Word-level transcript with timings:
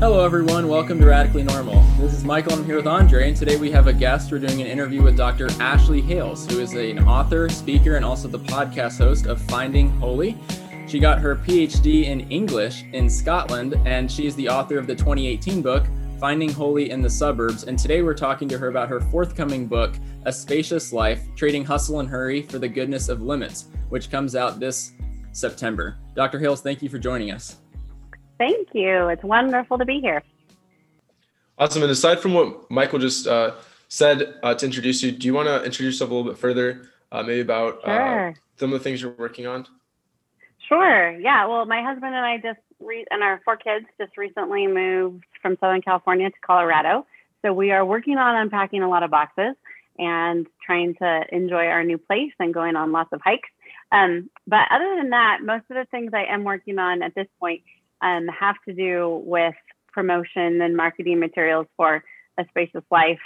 Hello, 0.00 0.24
everyone. 0.24 0.68
Welcome 0.68 1.00
to 1.00 1.06
Radically 1.06 1.42
Normal. 1.42 1.82
This 1.98 2.12
is 2.12 2.22
Michael. 2.22 2.52
I'm 2.52 2.64
here 2.64 2.76
with 2.76 2.86
Andre, 2.86 3.26
and 3.26 3.36
today 3.36 3.56
we 3.56 3.68
have 3.72 3.88
a 3.88 3.92
guest. 3.92 4.30
We're 4.30 4.38
doing 4.38 4.60
an 4.60 4.68
interview 4.68 5.02
with 5.02 5.16
Dr. 5.16 5.48
Ashley 5.60 6.00
Hales, 6.00 6.46
who 6.46 6.60
is 6.60 6.72
an 6.74 7.00
author, 7.00 7.48
speaker, 7.48 7.96
and 7.96 8.04
also 8.04 8.28
the 8.28 8.38
podcast 8.38 8.98
host 8.98 9.26
of 9.26 9.42
Finding 9.42 9.90
Holy. 9.98 10.38
She 10.86 11.00
got 11.00 11.18
her 11.18 11.34
PhD 11.34 12.04
in 12.04 12.20
English 12.30 12.84
in 12.92 13.10
Scotland, 13.10 13.74
and 13.86 14.08
she 14.08 14.28
is 14.28 14.36
the 14.36 14.48
author 14.48 14.78
of 14.78 14.86
the 14.86 14.94
2018 14.94 15.62
book, 15.62 15.84
Finding 16.20 16.52
Holy 16.52 16.90
in 16.90 17.02
the 17.02 17.10
Suburbs. 17.10 17.64
And 17.64 17.76
today 17.76 18.00
we're 18.02 18.14
talking 18.14 18.48
to 18.50 18.58
her 18.58 18.68
about 18.68 18.88
her 18.88 19.00
forthcoming 19.00 19.66
book, 19.66 19.96
A 20.26 20.32
Spacious 20.32 20.92
Life 20.92 21.22
Trading 21.34 21.64
Hustle 21.64 21.98
and 21.98 22.08
Hurry 22.08 22.42
for 22.42 22.60
the 22.60 22.68
Goodness 22.68 23.08
of 23.08 23.20
Limits, 23.20 23.64
which 23.88 24.12
comes 24.12 24.36
out 24.36 24.60
this 24.60 24.92
September. 25.32 25.96
Dr. 26.14 26.38
Hales, 26.38 26.60
thank 26.60 26.82
you 26.82 26.88
for 26.88 27.00
joining 27.00 27.32
us. 27.32 27.56
Thank 28.38 28.68
you. 28.72 29.08
It's 29.08 29.24
wonderful 29.24 29.78
to 29.78 29.84
be 29.84 30.00
here. 30.00 30.22
Awesome. 31.58 31.82
And 31.82 31.90
aside 31.90 32.20
from 32.20 32.34
what 32.34 32.70
Michael 32.70 33.00
just 33.00 33.26
uh, 33.26 33.54
said 33.88 34.36
uh, 34.42 34.54
to 34.54 34.64
introduce 34.64 35.02
you, 35.02 35.10
do 35.10 35.26
you 35.26 35.34
want 35.34 35.48
to 35.48 35.56
introduce 35.56 35.94
yourself 35.94 36.10
a 36.10 36.14
little 36.14 36.30
bit 36.30 36.38
further, 36.38 36.88
uh, 37.10 37.22
maybe 37.22 37.40
about 37.40 37.84
uh, 37.84 37.96
sure. 37.96 38.34
some 38.56 38.72
of 38.72 38.78
the 38.78 38.84
things 38.84 39.02
you're 39.02 39.10
working 39.12 39.46
on? 39.46 39.66
Sure. 40.68 41.10
Yeah. 41.18 41.46
Well, 41.46 41.66
my 41.66 41.82
husband 41.82 42.14
and 42.14 42.24
I 42.24 42.36
just 42.36 42.60
re- 42.78 43.06
and 43.10 43.22
our 43.22 43.40
four 43.44 43.56
kids 43.56 43.86
just 43.98 44.16
recently 44.16 44.66
moved 44.66 45.24
from 45.42 45.56
Southern 45.60 45.82
California 45.82 46.30
to 46.30 46.36
Colorado. 46.46 47.06
So 47.42 47.52
we 47.52 47.72
are 47.72 47.84
working 47.84 48.18
on 48.18 48.36
unpacking 48.36 48.82
a 48.82 48.88
lot 48.88 49.02
of 49.02 49.10
boxes 49.10 49.54
and 49.98 50.46
trying 50.64 50.94
to 50.96 51.24
enjoy 51.32 51.66
our 51.66 51.82
new 51.82 51.98
place 51.98 52.32
and 52.38 52.54
going 52.54 52.76
on 52.76 52.92
lots 52.92 53.12
of 53.12 53.20
hikes. 53.24 53.48
Um, 53.90 54.30
but 54.46 54.60
other 54.70 54.96
than 54.96 55.10
that, 55.10 55.38
most 55.42 55.64
of 55.70 55.76
the 55.76 55.86
things 55.90 56.12
I 56.14 56.24
am 56.24 56.44
working 56.44 56.78
on 56.78 57.02
at 57.02 57.14
this 57.14 57.26
point 57.40 57.62
um, 58.00 58.28
have 58.28 58.56
to 58.66 58.74
do 58.74 59.22
with 59.24 59.54
promotion 59.92 60.60
and 60.60 60.76
marketing 60.76 61.18
materials 61.18 61.66
for 61.76 62.04
a 62.38 62.44
spacious 62.50 62.84
life. 62.90 63.18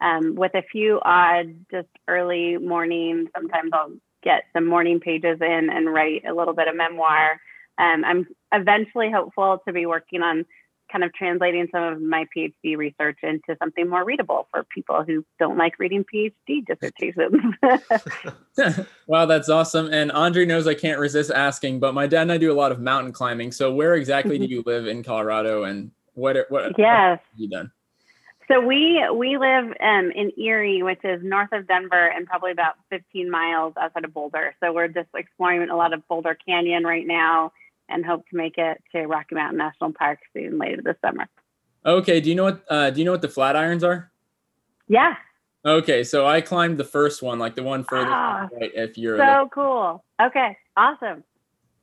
Um, 0.00 0.34
with 0.34 0.54
a 0.54 0.62
few 0.62 0.98
odd, 1.02 1.54
just 1.70 1.88
early 2.08 2.56
morning, 2.56 3.28
sometimes 3.34 3.70
I'll 3.72 3.92
get 4.22 4.44
some 4.52 4.66
morning 4.66 5.00
pages 5.00 5.38
in 5.40 5.70
and 5.70 5.92
write 5.92 6.24
a 6.26 6.32
little 6.32 6.54
bit 6.54 6.68
of 6.68 6.76
memoir. 6.76 7.40
Um, 7.78 8.04
I'm 8.04 8.26
eventually 8.52 9.10
hopeful 9.10 9.62
to 9.66 9.72
be 9.72 9.86
working 9.86 10.22
on 10.22 10.46
kind 10.90 11.04
of 11.04 11.12
translating 11.14 11.68
some 11.72 11.82
of 11.82 12.00
my 12.00 12.26
PhD 12.36 12.76
research 12.76 13.18
into 13.22 13.56
something 13.58 13.88
more 13.88 14.04
readable 14.04 14.48
for 14.50 14.64
people 14.74 15.04
who 15.04 15.24
don't 15.38 15.56
like 15.56 15.78
reading 15.78 16.04
PhD 16.04 16.64
dissertations. 16.66 17.54
wow, 19.06 19.26
that's 19.26 19.48
awesome. 19.48 19.92
And 19.92 20.12
Andre 20.12 20.44
knows 20.44 20.66
I 20.66 20.74
can't 20.74 20.98
resist 20.98 21.30
asking, 21.30 21.80
but 21.80 21.94
my 21.94 22.06
dad 22.06 22.22
and 22.22 22.32
I 22.32 22.38
do 22.38 22.52
a 22.52 22.54
lot 22.54 22.72
of 22.72 22.80
mountain 22.80 23.12
climbing. 23.12 23.52
So 23.52 23.72
where 23.72 23.94
exactly 23.94 24.38
do 24.38 24.44
mm-hmm. 24.44 24.52
you 24.52 24.62
live 24.66 24.86
in 24.86 25.02
Colorado 25.02 25.64
and 25.64 25.90
what 26.14 26.36
what, 26.50 26.72
yes. 26.78 27.18
have 27.18 27.20
you 27.36 27.48
done? 27.48 27.70
So 28.48 28.60
we 28.60 29.00
we 29.14 29.38
live 29.38 29.66
um, 29.80 30.10
in 30.10 30.32
Erie, 30.36 30.82
which 30.82 30.98
is 31.04 31.22
north 31.22 31.52
of 31.52 31.68
Denver 31.68 32.08
and 32.08 32.26
probably 32.26 32.50
about 32.50 32.74
15 32.90 33.30
miles 33.30 33.74
outside 33.80 34.04
of 34.04 34.12
Boulder. 34.12 34.54
So 34.60 34.72
we're 34.72 34.88
just 34.88 35.08
exploring 35.14 35.70
a 35.70 35.76
lot 35.76 35.92
of 35.92 36.06
Boulder 36.08 36.36
Canyon 36.46 36.82
right 36.82 37.06
now 37.06 37.52
and 37.90 38.04
hope 38.04 38.28
to 38.30 38.36
make 38.36 38.58
it 38.58 38.82
to 38.92 39.06
Rocky 39.06 39.34
Mountain 39.34 39.58
National 39.58 39.92
Park 39.92 40.20
soon 40.32 40.58
later 40.58 40.82
this 40.82 40.96
summer. 41.04 41.26
Okay. 41.84 42.20
Do 42.20 42.28
you 42.28 42.34
know 42.34 42.44
what 42.44 42.64
uh, 42.68 42.90
do 42.90 43.00
you 43.00 43.04
know 43.04 43.12
what 43.12 43.22
the 43.22 43.28
Flatirons 43.28 43.82
are? 43.82 44.10
Yeah. 44.88 45.14
Okay, 45.64 46.04
so 46.04 46.26
I 46.26 46.40
climbed 46.40 46.78
the 46.78 46.84
first 46.84 47.22
one, 47.22 47.38
like 47.38 47.54
the 47.54 47.62
one 47.62 47.84
further 47.84 48.10
ah, 48.10 48.48
right. 48.58 48.70
If 48.74 48.96
you're 48.96 49.18
so 49.18 49.48
cool. 49.52 50.02
Okay, 50.20 50.56
awesome. 50.76 51.22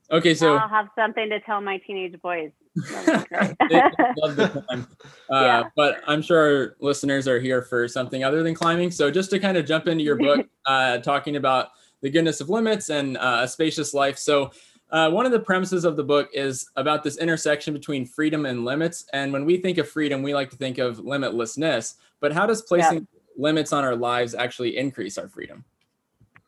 Okay, 0.09 0.33
so 0.33 0.55
I'll 0.55 0.67
have 0.67 0.87
something 0.95 1.29
to 1.29 1.39
tell 1.41 1.61
my 1.61 1.77
teenage 1.85 2.19
boys. 2.21 2.51
love 2.75 4.35
the 4.35 4.63
climb. 4.67 4.87
Uh, 5.29 5.41
yeah. 5.41 5.63
But 5.75 5.99
I'm 6.07 6.21
sure 6.21 6.37
our 6.37 6.75
listeners 6.79 7.27
are 7.27 7.37
here 7.37 7.61
for 7.61 7.85
something 7.89 8.23
other 8.23 8.43
than 8.43 8.55
climbing. 8.55 8.91
So 8.91 9.11
just 9.11 9.29
to 9.31 9.39
kind 9.39 9.57
of 9.57 9.65
jump 9.65 9.87
into 9.87 10.05
your 10.05 10.15
book, 10.15 10.47
uh, 10.65 10.99
talking 10.99 11.35
about 11.35 11.71
the 12.01 12.09
goodness 12.09 12.39
of 12.39 12.49
limits 12.49 12.89
and 12.89 13.17
uh, 13.17 13.39
a 13.41 13.47
spacious 13.47 13.93
life. 13.93 14.17
So 14.17 14.51
uh, 14.89 15.09
one 15.09 15.25
of 15.25 15.31
the 15.31 15.39
premises 15.39 15.83
of 15.83 15.97
the 15.97 16.03
book 16.03 16.29
is 16.33 16.69
about 16.75 17.03
this 17.03 17.17
intersection 17.17 17.73
between 17.73 18.05
freedom 18.05 18.45
and 18.45 18.63
limits. 18.63 19.05
And 19.13 19.33
when 19.33 19.45
we 19.45 19.57
think 19.57 19.77
of 19.77 19.89
freedom, 19.89 20.21
we 20.23 20.33
like 20.33 20.49
to 20.51 20.57
think 20.57 20.77
of 20.77 20.99
limitlessness. 20.99 21.95
But 22.19 22.31
how 22.31 22.45
does 22.45 22.61
placing 22.61 22.99
yeah. 22.99 23.19
limits 23.37 23.73
on 23.73 23.83
our 23.83 23.95
lives 23.95 24.33
actually 24.33 24.77
increase 24.77 25.17
our 25.17 25.27
freedom? 25.27 25.65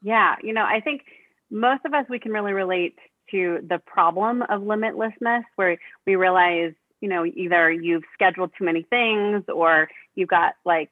Yeah, 0.02 0.36
you 0.42 0.54
know, 0.54 0.64
I 0.64 0.80
think 0.80 1.02
most 1.52 1.86
of 1.86 1.94
us 1.94 2.06
we 2.10 2.20
can 2.20 2.32
really 2.32 2.54
relate 2.54 2.98
to 3.32 3.60
the 3.68 3.80
problem 3.80 4.42
of 4.44 4.62
limitlessness, 4.62 5.44
where 5.56 5.78
we 6.08 6.16
realize, 6.16 6.74
you 7.02 7.10
know, 7.10 7.26
either 7.26 7.72
you've 7.72 8.04
scheduled 8.14 8.52
too 8.58 8.64
many 8.64 8.84
things 8.84 9.44
or 9.54 9.90
you've 10.16 10.30
got 10.30 10.54
like 10.66 10.92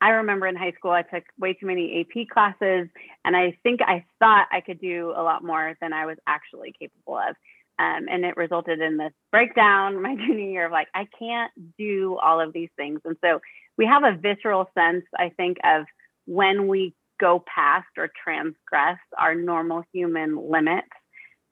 I 0.00 0.10
remember 0.10 0.46
in 0.46 0.56
high 0.56 0.72
school, 0.72 0.92
I 0.92 1.02
took 1.02 1.24
way 1.38 1.52
too 1.52 1.66
many 1.66 2.00
AP 2.00 2.28
classes, 2.28 2.88
and 3.24 3.36
I 3.36 3.56
think 3.62 3.80
I 3.82 4.04
thought 4.18 4.48
I 4.50 4.60
could 4.60 4.80
do 4.80 5.12
a 5.16 5.22
lot 5.22 5.44
more 5.44 5.74
than 5.80 5.92
I 5.92 6.06
was 6.06 6.16
actually 6.26 6.74
capable 6.78 7.18
of. 7.18 7.36
Um, 7.78 8.08
and 8.10 8.24
it 8.24 8.36
resulted 8.36 8.80
in 8.80 8.98
this 8.98 9.12
breakdown 9.30 10.02
my 10.02 10.14
junior 10.14 10.50
year 10.50 10.66
of 10.66 10.72
like, 10.72 10.88
I 10.94 11.06
can't 11.18 11.52
do 11.78 12.18
all 12.22 12.40
of 12.40 12.52
these 12.52 12.70
things. 12.76 13.00
And 13.04 13.16
so 13.24 13.40
we 13.78 13.86
have 13.86 14.04
a 14.04 14.16
visceral 14.16 14.70
sense, 14.76 15.04
I 15.18 15.30
think, 15.36 15.58
of 15.64 15.84
when 16.26 16.68
we 16.68 16.94
go 17.20 17.42
past 17.52 17.88
or 17.98 18.08
transgress 18.22 18.98
our 19.18 19.34
normal 19.34 19.82
human 19.92 20.36
limits, 20.50 20.88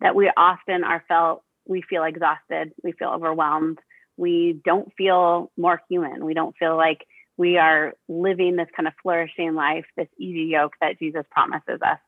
that 0.00 0.15
we 0.15 0.30
often 0.36 0.84
are 0.84 1.04
felt, 1.09 1.42
we 1.66 1.82
feel 1.82 2.04
exhausted, 2.04 2.72
we 2.82 2.92
feel 2.92 3.09
overwhelmed, 3.09 3.78
we 4.16 4.60
don't 4.65 4.92
feel 4.97 5.50
more 5.56 5.80
human, 5.91 6.25
we 6.25 6.34
don't 6.34 6.56
feel 6.59 6.76
like 6.76 7.04
we 7.38 7.56
are 7.56 7.94
living 8.09 8.56
this 8.56 8.69
kind 8.76 8.87
of 8.87 8.94
flourishing 9.00 9.54
life, 9.54 9.87
this 9.97 10.09
easy 10.19 10.50
yoke 10.50 10.75
that 10.81 10.99
Jesus 10.99 11.25
promises 11.31 11.81
us. 11.81 11.99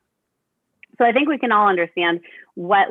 So 0.97 1.05
I 1.05 1.13
think 1.13 1.29
we 1.29 1.39
can 1.39 1.51
all 1.51 1.67
understand 1.67 2.19
what 2.53 2.89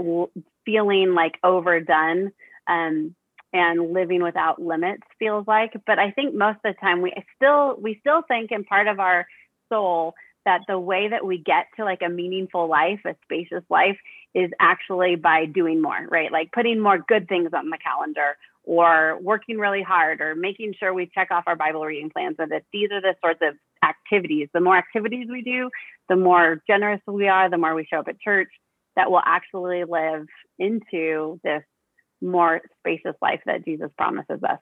feeling 0.65 1.15
like 1.15 1.39
overdone 1.45 2.33
um, 2.67 3.15
and 3.53 3.93
living 3.93 4.23
without 4.23 4.61
limits 4.61 5.03
feels 5.19 5.47
like. 5.47 5.73
But 5.87 5.99
I 5.99 6.11
think 6.11 6.35
most 6.35 6.57
of 6.65 6.75
the 6.75 6.81
time 6.81 7.03
we 7.03 7.13
still 7.37 7.77
we 7.81 7.99
still 8.01 8.23
think 8.27 8.51
in 8.51 8.65
part 8.65 8.89
of 8.89 8.99
our 8.99 9.27
soul 9.69 10.15
that 10.47 10.63
the 10.67 10.79
way 10.79 11.09
that 11.09 11.27
we 11.27 11.39
get 11.39 11.67
to 11.77 11.85
like 11.85 12.01
a 12.03 12.09
meaningful 12.09 12.69
life, 12.69 13.01
a 13.05 13.15
spacious 13.25 13.63
life, 13.69 13.99
is 14.35 14.51
actually 14.59 15.17
by 15.17 15.45
doing 15.45 15.83
more, 15.83 16.07
right? 16.09 16.33
Like 16.33 16.53
putting 16.53 16.81
more 16.81 16.99
good 16.99 17.29
things 17.29 17.51
on 17.53 17.69
the 17.69 17.79
calendar 17.79 18.37
or 18.71 19.19
working 19.21 19.59
really 19.59 19.83
hard 19.83 20.21
or 20.21 20.37
making 20.37 20.73
sure 20.79 20.95
we 20.95 21.11
check 21.13 21.33
off 21.33 21.43
our 21.49 21.57
Bible 21.57 21.85
reading 21.85 22.09
plans 22.09 22.37
that 22.37 22.63
these 22.73 22.89
are 22.93 23.01
the 23.01 23.17
sorts 23.21 23.41
of 23.43 23.57
activities. 23.83 24.49
The 24.55 24.61
more 24.61 24.77
activities 24.77 25.27
we 25.29 25.43
do, 25.43 25.71
the 26.09 26.15
more 26.15 26.63
generous 26.69 27.01
we 27.05 27.27
are, 27.27 27.51
the 27.51 27.59
more 27.59 27.75
we 27.75 27.85
show 27.91 27.99
up 27.99 28.07
at 28.07 28.21
church, 28.21 28.47
that 28.95 29.11
will 29.11 29.23
actually 29.27 29.83
live 29.83 30.29
into 30.61 31.41
this 31.43 31.65
more 32.23 32.61
spacious 32.79 33.17
life 33.21 33.41
that 33.45 33.65
Jesus 33.65 33.91
promises 33.99 34.39
us. 34.49 34.61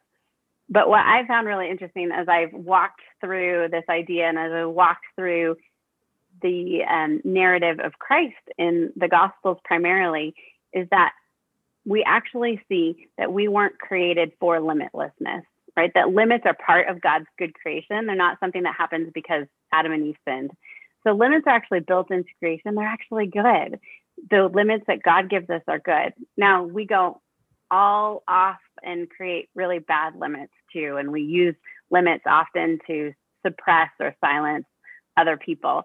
But 0.70 0.88
what 0.88 1.04
I 1.04 1.26
found 1.26 1.46
really 1.46 1.68
interesting 1.68 2.10
as 2.10 2.28
I've 2.28 2.54
walked 2.54 3.02
through 3.20 3.68
this 3.70 3.84
idea 3.90 4.26
and 4.26 4.38
as 4.38 4.52
I 4.52 4.64
walked 4.64 5.04
through 5.16 5.56
the 6.40 6.80
um, 6.90 7.20
narrative 7.24 7.78
of 7.84 7.98
Christ 7.98 8.36
in 8.56 8.90
the 8.96 9.08
Gospels 9.08 9.58
primarily 9.66 10.34
is 10.72 10.88
that 10.92 11.12
we 11.88 12.04
actually 12.06 12.60
see 12.68 13.08
that 13.16 13.32
we 13.32 13.48
weren't 13.48 13.78
created 13.78 14.32
for 14.38 14.58
limitlessness, 14.60 15.42
right? 15.74 15.90
That 15.94 16.10
limits 16.10 16.44
are 16.44 16.54
part 16.54 16.88
of 16.88 17.00
God's 17.00 17.24
good 17.38 17.54
creation. 17.54 18.06
They're 18.06 18.14
not 18.14 18.38
something 18.40 18.64
that 18.64 18.76
happens 18.76 19.10
because 19.14 19.46
Adam 19.72 19.92
and 19.92 20.06
Eve 20.06 20.16
sinned. 20.28 20.50
So 21.06 21.12
limits 21.12 21.44
are 21.46 21.54
actually 21.54 21.80
built 21.80 22.10
into 22.10 22.28
creation. 22.38 22.74
They're 22.74 22.86
actually 22.86 23.26
good. 23.26 23.80
The 24.30 24.50
limits 24.52 24.84
that 24.86 25.02
God 25.02 25.30
gives 25.30 25.48
us 25.48 25.62
are 25.66 25.78
good. 25.78 26.12
Now 26.36 26.64
we 26.64 26.84
go 26.84 27.22
all 27.70 28.22
off 28.28 28.58
and 28.82 29.08
create 29.08 29.48
really 29.54 29.78
bad 29.78 30.14
limits 30.14 30.52
too. 30.72 30.96
And 30.98 31.10
we 31.10 31.22
use 31.22 31.54
limits 31.90 32.24
often 32.26 32.80
to 32.86 33.12
suppress 33.46 33.88
or 33.98 34.14
silence 34.20 34.66
other 35.16 35.38
people. 35.38 35.84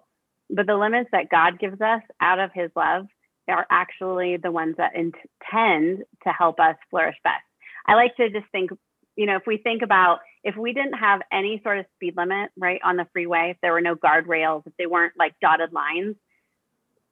But 0.50 0.66
the 0.66 0.76
limits 0.76 1.08
that 1.12 1.30
God 1.30 1.58
gives 1.58 1.80
us 1.80 2.02
out 2.20 2.40
of 2.40 2.50
his 2.52 2.70
love 2.76 3.06
are 3.48 3.66
actually 3.70 4.36
the 4.36 4.50
ones 4.50 4.76
that 4.78 4.94
intend 4.94 6.04
to 6.24 6.30
help 6.30 6.58
us 6.60 6.76
flourish 6.90 7.16
best. 7.22 7.42
I 7.86 7.94
like 7.94 8.16
to 8.16 8.30
just 8.30 8.46
think, 8.50 8.70
you 9.16 9.26
know, 9.26 9.36
if 9.36 9.42
we 9.46 9.58
think 9.58 9.82
about 9.82 10.20
if 10.42 10.56
we 10.56 10.72
didn't 10.72 10.94
have 10.94 11.20
any 11.32 11.60
sort 11.62 11.78
of 11.78 11.86
speed 11.96 12.16
limit 12.16 12.50
right 12.56 12.80
on 12.84 12.96
the 12.96 13.06
freeway, 13.12 13.50
if 13.50 13.56
there 13.62 13.72
were 13.72 13.80
no 13.80 13.94
guardrails, 13.94 14.66
if 14.66 14.72
they 14.78 14.86
weren't 14.86 15.14
like 15.18 15.34
dotted 15.40 15.72
lines, 15.72 16.16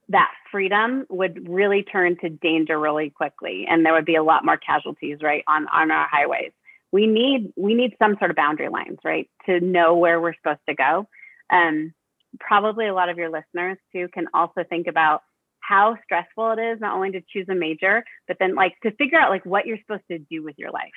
that 0.09 0.31
freedom 0.51 1.07
would 1.09 1.49
really 1.49 1.83
turn 1.83 2.17
to 2.19 2.29
danger 2.29 2.79
really 2.79 3.11
quickly 3.11 3.67
and 3.69 3.85
there 3.85 3.93
would 3.93 4.05
be 4.05 4.17
a 4.17 4.23
lot 4.23 4.45
more 4.45 4.57
casualties 4.57 5.19
right 5.23 5.43
on 5.49 5.67
on 5.69 5.91
our 5.91 6.07
highways 6.07 6.53
we 6.93 7.07
need 7.07 7.53
we 7.57 7.75
need 7.75 7.95
some 7.99 8.17
sort 8.19 8.31
of 8.31 8.37
boundary 8.37 8.69
lines 8.69 8.99
right 9.05 9.31
to 9.47 9.61
know 9.61 9.97
where 9.97 10.21
we're 10.21 10.35
supposed 10.35 10.61
to 10.69 10.75
go 10.75 11.09
um, 11.51 11.93
probably 12.41 12.87
a 12.87 12.95
lot 12.95 13.09
of 13.09 13.17
your 13.17 13.31
listeners 13.31 13.79
too 13.93 14.09
can 14.13 14.27
also 14.35 14.65
think 14.69 14.87
about 14.87 15.23
how 15.63 15.97
stressful 16.05 16.53
it 16.53 16.61
is 16.61 16.81
not 16.81 16.95
only 16.95 17.11
to 17.11 17.23
choose 17.33 17.47
a 17.49 17.55
major 17.55 18.05
but 18.29 18.37
then 18.39 18.55
like 18.55 18.75
to 18.83 18.91
figure 18.93 19.19
out 19.19 19.31
like 19.31 19.47
what 19.47 19.67
you're 19.67 19.79
supposed 19.79 20.07
to 20.11 20.19
do 20.19 20.43
with 20.43 20.59
your 20.59 20.71
life 20.71 20.91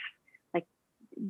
like 0.53 0.65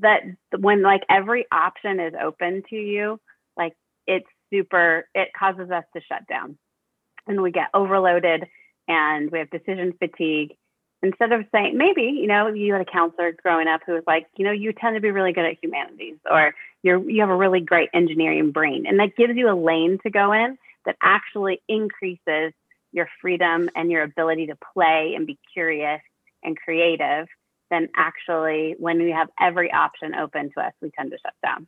that 0.01 0.21
when 0.57 0.81
like 0.81 1.03
every 1.09 1.45
option 1.51 1.99
is 1.99 2.13
open 2.21 2.63
to 2.69 2.75
you, 2.75 3.19
like 3.57 3.73
it's 4.07 4.25
super, 4.51 5.07
it 5.13 5.29
causes 5.37 5.69
us 5.71 5.83
to 5.95 6.01
shut 6.01 6.27
down 6.27 6.57
and 7.27 7.41
we 7.41 7.51
get 7.51 7.69
overloaded 7.73 8.45
and 8.87 9.31
we 9.31 9.39
have 9.39 9.49
decision 9.49 9.93
fatigue. 9.99 10.55
Instead 11.03 11.31
of 11.31 11.45
saying, 11.51 11.77
maybe, 11.77 12.01
you 12.01 12.25
know, 12.25 12.47
you 12.47 12.73
had 12.73 12.81
a 12.81 12.91
counselor 12.91 13.31
growing 13.43 13.67
up 13.67 13.81
who 13.85 13.93
was 13.93 14.03
like, 14.07 14.25
you 14.37 14.45
know, 14.45 14.51
you 14.51 14.73
tend 14.73 14.95
to 14.95 15.01
be 15.01 15.11
really 15.11 15.33
good 15.33 15.45
at 15.45 15.61
humanities 15.61 16.17
or 16.29 16.55
you're, 16.81 17.07
you 17.09 17.21
have 17.21 17.29
a 17.29 17.35
really 17.35 17.59
great 17.59 17.89
engineering 17.93 18.51
brain. 18.51 18.85
And 18.87 18.99
that 18.99 19.15
gives 19.15 19.35
you 19.35 19.49
a 19.49 19.53
lane 19.53 19.99
to 20.03 20.09
go 20.09 20.31
in 20.31 20.57
that 20.85 20.95
actually 21.03 21.61
increases 21.67 22.53
your 22.95 23.09
freedom 23.21 23.69
and 23.75 23.91
your 23.91 24.03
ability 24.03 24.47
to 24.47 24.57
play 24.73 25.13
and 25.15 25.27
be 25.27 25.37
curious 25.53 26.01
and 26.43 26.57
creative 26.57 27.27
than 27.69 27.89
actually 27.97 28.75
when 28.79 29.03
we 29.03 29.11
have 29.11 29.27
every 29.39 29.71
option 29.71 30.15
open 30.15 30.49
to 30.53 30.61
us, 30.61 30.71
we 30.81 30.89
tend 30.97 31.11
to 31.11 31.17
shut 31.17 31.33
down. 31.43 31.67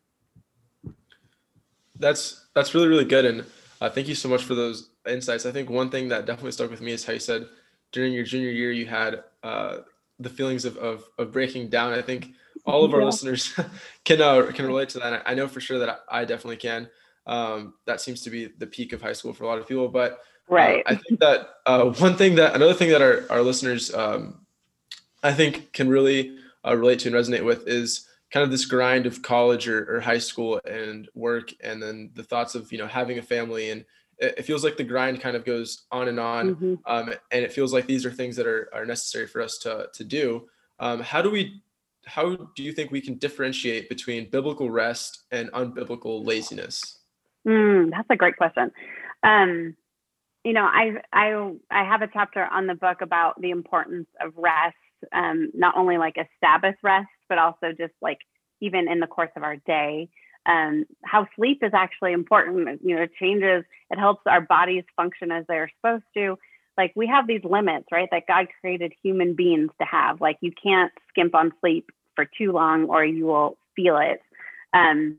That's 1.99 2.47
that's 2.53 2.73
really 2.73 2.87
really 2.87 3.05
good, 3.05 3.25
and 3.25 3.43
uh, 3.81 3.89
thank 3.89 4.07
you 4.07 4.15
so 4.15 4.29
much 4.29 4.43
for 4.43 4.55
those 4.55 4.91
insights. 5.07 5.45
I 5.45 5.51
think 5.51 5.69
one 5.69 5.89
thing 5.89 6.07
that 6.09 6.25
definitely 6.25 6.51
stuck 6.51 6.69
with 6.69 6.81
me 6.81 6.91
is 6.91 7.03
how 7.03 7.13
you 7.13 7.19
said 7.19 7.47
during 7.91 8.13
your 8.13 8.23
junior 8.23 8.49
year 8.49 8.71
you 8.71 8.85
had 8.85 9.23
uh, 9.43 9.77
the 10.19 10.29
feelings 10.29 10.63
of, 10.63 10.77
of, 10.77 11.03
of 11.17 11.31
breaking 11.31 11.69
down. 11.69 11.93
I 11.93 12.01
think 12.01 12.29
all 12.65 12.83
of 12.83 12.93
our 12.93 12.99
yeah. 12.99 13.05
listeners 13.07 13.59
can 14.05 14.21
uh, 14.21 14.51
can 14.53 14.67
relate 14.67 14.89
to 14.89 14.99
that. 14.99 15.23
I 15.25 15.33
know 15.33 15.47
for 15.47 15.59
sure 15.59 15.79
that 15.79 16.01
I 16.09 16.23
definitely 16.23 16.57
can. 16.57 16.89
Um, 17.25 17.73
that 17.85 17.99
seems 17.99 18.21
to 18.21 18.29
be 18.29 18.45
the 18.45 18.67
peak 18.67 18.93
of 18.93 19.01
high 19.01 19.13
school 19.13 19.33
for 19.33 19.43
a 19.43 19.47
lot 19.47 19.57
of 19.57 19.67
people. 19.67 19.89
But 19.89 20.21
uh, 20.49 20.55
right, 20.55 20.83
I 20.85 20.95
think 20.95 21.19
that 21.19 21.49
uh, 21.65 21.85
one 21.97 22.15
thing 22.15 22.35
that 22.35 22.55
another 22.55 22.73
thing 22.73 22.89
that 22.89 23.01
our 23.01 23.23
our 23.29 23.41
listeners 23.41 23.93
um, 23.93 24.39
I 25.23 25.33
think 25.33 25.73
can 25.73 25.89
really 25.89 26.37
uh, 26.65 26.75
relate 26.75 26.99
to 26.99 27.09
and 27.09 27.15
resonate 27.15 27.45
with 27.45 27.67
is 27.67 28.07
kind 28.29 28.43
of 28.43 28.51
this 28.51 28.65
grind 28.65 29.05
of 29.05 29.21
college 29.21 29.67
or, 29.67 29.95
or 29.95 29.99
high 30.01 30.17
school 30.17 30.59
and 30.65 31.07
work, 31.15 31.53
and 31.61 31.81
then 31.81 32.11
the 32.13 32.23
thoughts 32.23 32.55
of 32.55 32.71
you 32.71 32.77
know 32.77 32.87
having 32.87 33.19
a 33.19 33.23
family. 33.23 33.69
And 33.69 33.85
it 34.19 34.45
feels 34.45 34.63
like 34.63 34.77
the 34.77 34.83
grind 34.83 35.21
kind 35.21 35.35
of 35.35 35.45
goes 35.45 35.83
on 35.91 36.07
and 36.07 36.19
on 36.19 36.55
mm-hmm. 36.55 36.73
um, 36.85 37.13
and 37.31 37.45
it 37.45 37.51
feels 37.51 37.71
like 37.71 37.85
these 37.85 38.03
are 38.03 38.11
things 38.11 38.35
that 38.35 38.47
are, 38.47 38.67
are 38.73 38.83
necessary 38.83 39.27
for 39.27 39.41
us 39.41 39.59
to, 39.59 39.89
to 39.93 40.03
do. 40.03 40.47
Um, 40.79 41.01
how 41.01 41.21
do 41.21 41.29
we 41.29 41.61
how 42.05 42.35
do 42.55 42.63
you 42.63 42.71
think 42.71 42.89
we 42.89 43.01
can 43.01 43.15
differentiate 43.15 43.89
between 43.89 44.29
biblical 44.29 44.71
rest 44.71 45.23
and 45.31 45.51
unbiblical 45.51 46.25
laziness? 46.25 46.99
Mm, 47.45 47.91
that's 47.91 48.07
a 48.09 48.15
great 48.15 48.37
question. 48.37 48.71
Um, 49.23 49.75
you 50.47 50.53
know 50.53 50.63
i 50.63 50.93
i 51.11 51.51
i 51.69 51.83
have 51.83 52.01
a 52.01 52.07
chapter 52.11 52.45
on 52.45 52.67
the 52.67 52.75
book 52.75 53.01
about 53.01 53.39
the 53.41 53.51
importance 53.51 54.07
of 54.21 54.31
rest 54.37 54.75
um, 55.13 55.51
not 55.53 55.77
only 55.77 55.97
like 55.97 56.15
a 56.17 56.27
sabbath 56.39 56.75
rest 56.81 57.09
but 57.29 57.37
also 57.37 57.67
just 57.77 57.93
like 58.01 58.19
even 58.61 58.87
in 58.87 58.99
the 58.99 59.07
course 59.07 59.29
of 59.35 59.43
our 59.43 59.57
day 59.57 60.09
um, 60.47 60.85
how 61.03 61.27
sleep 61.35 61.59
is 61.61 61.73
actually 61.73 62.13
important. 62.13 62.81
You 62.83 62.95
know, 62.95 63.01
it 63.03 63.11
changes, 63.19 63.65
it 63.91 63.99
helps 63.99 64.21
our 64.25 64.41
bodies 64.41 64.85
function 64.95 65.29
as 65.31 65.45
they're 65.47 65.69
supposed 65.81 66.05
to. 66.15 66.37
Like 66.77 66.93
we 66.95 67.07
have 67.07 67.27
these 67.27 67.43
limits, 67.43 67.87
right? 67.91 68.07
That 68.11 68.27
God 68.27 68.47
created 68.61 68.93
human 69.03 69.35
beings 69.35 69.71
to 69.81 69.85
have. 69.85 70.21
Like 70.21 70.37
you 70.41 70.51
can't 70.51 70.91
skimp 71.09 71.35
on 71.35 71.51
sleep 71.59 71.89
for 72.15 72.25
too 72.37 72.53
long 72.53 72.85
or 72.85 73.03
you 73.03 73.25
will 73.25 73.57
feel 73.75 73.97
it. 73.97 74.21
Um, 74.73 75.17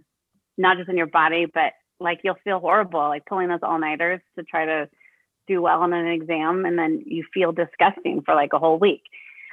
not 0.57 0.79
just 0.79 0.89
in 0.89 0.97
your 0.97 1.07
body, 1.07 1.47
but 1.53 1.75
like 2.01 2.21
you'll 2.25 2.39
feel 2.43 2.61
horrible, 2.61 3.01
like 3.01 3.27
pulling 3.27 3.49
those 3.49 3.59
all 3.63 3.79
nighters 3.79 4.21
to 4.39 4.45
try 4.45 4.65
to 4.65 4.89
do 5.49 5.63
well 5.63 5.81
on 5.81 5.93
an 5.93 6.07
exam. 6.07 6.65
And 6.65 6.79
then 6.79 7.03
you 7.07 7.25
feel 7.35 7.53
disgusting 7.53 8.23
for 8.23 8.35
like 8.35 8.53
a 8.53 8.59
whole 8.59 8.79
week. 8.79 9.03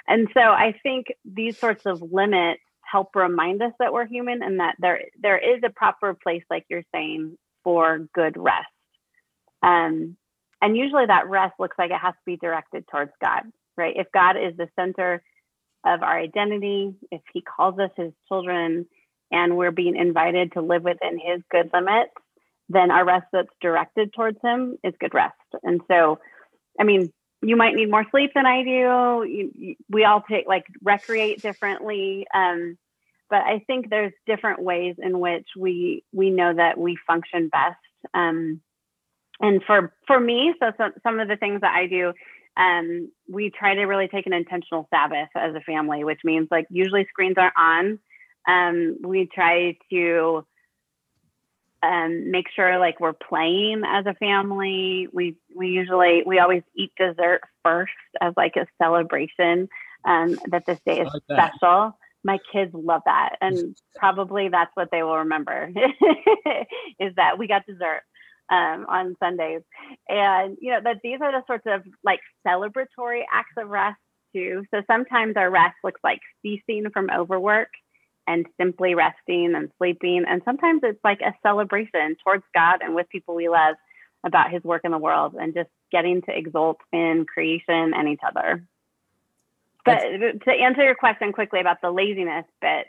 And 0.07 0.27
so 0.33 0.39
I 0.39 0.75
think 0.83 1.07
these 1.25 1.57
sorts 1.57 1.85
of 1.85 2.01
limits 2.01 2.61
help 2.81 3.15
remind 3.15 3.61
us 3.61 3.73
that 3.79 3.93
we're 3.93 4.05
human 4.05 4.43
and 4.43 4.59
that 4.59 4.75
there 4.79 5.05
there 5.19 5.37
is 5.37 5.61
a 5.63 5.69
proper 5.69 6.13
place, 6.13 6.43
like 6.49 6.65
you're 6.69 6.85
saying, 6.93 7.37
for 7.63 8.07
good 8.13 8.37
rest. 8.37 8.67
Um, 9.63 10.17
and 10.61 10.77
usually 10.77 11.07
that 11.07 11.27
rest 11.27 11.55
looks 11.59 11.77
like 11.77 11.91
it 11.91 11.99
has 11.99 12.13
to 12.13 12.25
be 12.25 12.37
directed 12.37 12.85
towards 12.87 13.11
God, 13.21 13.43
right? 13.75 13.95
If 13.97 14.11
God 14.11 14.37
is 14.37 14.55
the 14.55 14.69
center 14.75 15.23
of 15.85 16.03
our 16.03 16.17
identity, 16.17 16.93
if 17.11 17.21
He 17.33 17.41
calls 17.41 17.79
us 17.79 17.91
His 17.97 18.13
children, 18.27 18.85
and 19.31 19.57
we're 19.57 19.71
being 19.71 19.95
invited 19.95 20.53
to 20.53 20.61
live 20.61 20.83
within 20.83 21.19
His 21.19 21.41
good 21.51 21.71
limits, 21.73 22.13
then 22.69 22.91
our 22.91 23.05
rest 23.05 23.27
that's 23.31 23.49
directed 23.61 24.13
towards 24.13 24.39
Him 24.43 24.77
is 24.83 24.93
good 24.99 25.13
rest. 25.13 25.35
And 25.63 25.81
so, 25.87 26.19
I 26.79 26.83
mean, 26.83 27.11
you 27.41 27.55
might 27.55 27.75
need 27.75 27.91
more 27.91 28.05
sleep 28.09 28.31
than 28.33 28.45
I 28.45 28.63
do. 28.63 28.69
You, 28.69 29.51
you, 29.53 29.75
we 29.89 30.03
all 30.03 30.23
take 30.29 30.47
like 30.47 30.65
recreate 30.83 31.41
differently. 31.41 32.25
Um, 32.33 32.77
but 33.29 33.41
I 33.41 33.63
think 33.67 33.89
there's 33.89 34.13
different 34.25 34.61
ways 34.61 34.95
in 34.97 35.19
which 35.19 35.47
we 35.57 36.03
we 36.13 36.29
know 36.29 36.53
that 36.53 36.77
we 36.77 36.97
function 37.07 37.49
best. 37.49 37.77
Um, 38.13 38.61
and 39.39 39.61
for 39.65 39.93
for 40.07 40.19
me, 40.19 40.53
so 40.59 40.71
some, 40.77 40.93
some 41.03 41.19
of 41.19 41.27
the 41.27 41.35
things 41.35 41.61
that 41.61 41.75
I 41.75 41.87
do, 41.87 42.13
um, 42.57 43.11
we 43.29 43.49
try 43.49 43.75
to 43.75 43.85
really 43.85 44.07
take 44.07 44.27
an 44.27 44.33
intentional 44.33 44.87
Sabbath 44.89 45.29
as 45.35 45.55
a 45.55 45.61
family, 45.61 46.03
which 46.03 46.21
means 46.23 46.47
like 46.51 46.67
usually 46.69 47.05
screens 47.09 47.35
aren't 47.37 47.57
on. 47.57 47.99
Um, 48.47 48.97
we 49.03 49.27
try 49.33 49.77
to 49.91 50.45
um, 51.85 52.31
make 52.31 52.47
sure 52.55 52.79
like 52.79 52.99
we're 52.99 53.13
playing 53.13 53.83
as 53.85 54.05
a 54.05 54.15
family. 54.15 55.07
We 55.13 55.37
we 55.55 55.67
usually 55.67 56.23
we 56.25 56.39
always 56.39 56.63
eat 56.75 56.91
dessert 56.97 57.41
first 57.63 57.91
as 58.21 58.33
like 58.35 58.55
a 58.55 58.65
celebration 58.81 59.69
um, 60.05 60.39
that 60.49 60.65
this 60.65 60.79
day 60.85 61.01
is 61.01 61.09
like 61.13 61.23
special. 61.31 61.97
My 62.23 62.39
kids 62.51 62.71
love 62.73 63.01
that, 63.05 63.35
and 63.41 63.77
probably 63.95 64.49
that's 64.49 64.71
what 64.73 64.89
they 64.91 65.03
will 65.03 65.17
remember 65.17 65.69
is 66.99 67.13
that 67.17 67.37
we 67.37 67.47
got 67.47 67.65
dessert 67.67 68.01
um, 68.49 68.85
on 68.89 69.15
Sundays, 69.19 69.61
and 70.09 70.57
you 70.59 70.71
know 70.71 70.79
that 70.83 71.01
these 71.03 71.19
are 71.21 71.31
the 71.31 71.43
sorts 71.45 71.65
of 71.67 71.83
like 72.03 72.21
celebratory 72.47 73.21
acts 73.31 73.53
of 73.57 73.69
rest 73.69 73.99
too. 74.33 74.63
So 74.73 74.81
sometimes 74.87 75.35
our 75.37 75.51
rest 75.51 75.75
looks 75.83 76.01
like 76.03 76.19
ceasing 76.41 76.89
from 76.91 77.09
overwork 77.15 77.69
and 78.27 78.45
simply 78.57 78.95
resting 78.95 79.53
and 79.55 79.69
sleeping. 79.77 80.25
And 80.27 80.41
sometimes 80.45 80.81
it's 80.83 81.03
like 81.03 81.21
a 81.21 81.33
celebration 81.43 82.15
towards 82.23 82.43
God 82.53 82.81
and 82.81 82.95
with 82.95 83.09
people 83.09 83.35
we 83.35 83.49
love 83.49 83.75
about 84.23 84.51
his 84.51 84.63
work 84.63 84.81
in 84.83 84.91
the 84.91 84.97
world 84.97 85.35
and 85.39 85.53
just 85.53 85.69
getting 85.91 86.21
to 86.23 86.35
exult 86.35 86.77
in 86.91 87.25
creation 87.31 87.93
and 87.93 88.09
each 88.09 88.21
other. 88.27 88.63
But 89.85 89.99
to 89.99 90.51
answer 90.51 90.83
your 90.83 90.95
question 90.95 91.31
quickly 91.31 91.59
about 91.59 91.79
the 91.81 91.91
laziness 91.91 92.45
bit, 92.59 92.87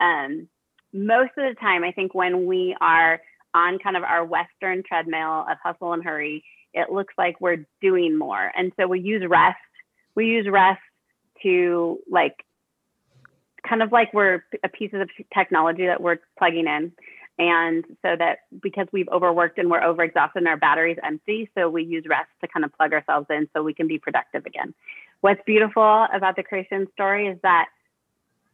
um, 0.00 0.48
most 0.92 1.30
of 1.38 1.48
the 1.48 1.54
time, 1.60 1.84
I 1.84 1.92
think 1.92 2.14
when 2.14 2.46
we 2.46 2.76
are 2.80 3.20
on 3.54 3.78
kind 3.78 3.96
of 3.96 4.02
our 4.02 4.24
Western 4.24 4.82
treadmill 4.82 5.46
of 5.48 5.56
hustle 5.62 5.92
and 5.92 6.02
hurry, 6.02 6.44
it 6.74 6.90
looks 6.90 7.14
like 7.16 7.40
we're 7.40 7.64
doing 7.80 8.18
more. 8.18 8.50
And 8.56 8.72
so 8.76 8.88
we 8.88 9.00
use 9.00 9.22
rest. 9.28 9.58
We 10.16 10.26
use 10.26 10.48
rest 10.50 10.80
to 11.42 11.98
like 12.10 12.44
kind 13.72 13.82
of 13.82 13.90
like 13.90 14.12
we're 14.12 14.44
a 14.62 14.68
piece 14.68 14.90
of 14.92 15.08
technology 15.32 15.86
that 15.86 15.98
we're 15.98 16.18
plugging 16.38 16.66
in. 16.66 16.92
And 17.38 17.82
so 18.02 18.14
that 18.18 18.40
because 18.62 18.86
we've 18.92 19.08
overworked 19.08 19.56
and 19.56 19.70
we're 19.70 19.80
overexhausted 19.80 20.36
and 20.36 20.46
our 20.46 20.58
battery's 20.58 20.98
empty, 21.02 21.48
so 21.56 21.70
we 21.70 21.82
use 21.82 22.04
rest 22.06 22.28
to 22.42 22.48
kind 22.48 22.66
of 22.66 22.72
plug 22.74 22.92
ourselves 22.92 23.28
in 23.30 23.48
so 23.54 23.62
we 23.62 23.72
can 23.72 23.88
be 23.88 23.98
productive 23.98 24.44
again. 24.44 24.74
What's 25.22 25.40
beautiful 25.46 26.06
about 26.12 26.36
the 26.36 26.42
creation 26.42 26.86
story 26.92 27.28
is 27.28 27.38
that 27.42 27.68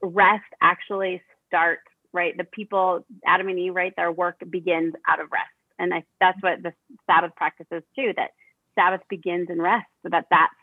rest 0.01 0.45
actually 0.63 1.21
starts, 1.49 1.83
right? 2.13 2.37
The 2.37 2.45
people, 2.45 3.05
Adam 3.27 3.49
and 3.49 3.59
Eve, 3.59 3.75
right? 3.75 3.93
Their 3.97 4.13
work 4.13 4.37
begins 4.49 4.95
out 5.09 5.21
of 5.21 5.33
rest. 5.33 5.51
And 5.81 5.93
I, 5.93 6.05
that's 6.21 6.41
what 6.41 6.63
the 6.63 6.73
Sabbath 7.07 7.35
practice 7.35 7.67
is 7.73 7.83
too, 7.97 8.13
that 8.17 8.31
Sabbath 8.77 9.01
begins 9.09 9.51
in 9.51 9.61
rest, 9.61 9.87
so 10.05 10.11
that 10.11 10.27
that's 10.31 10.55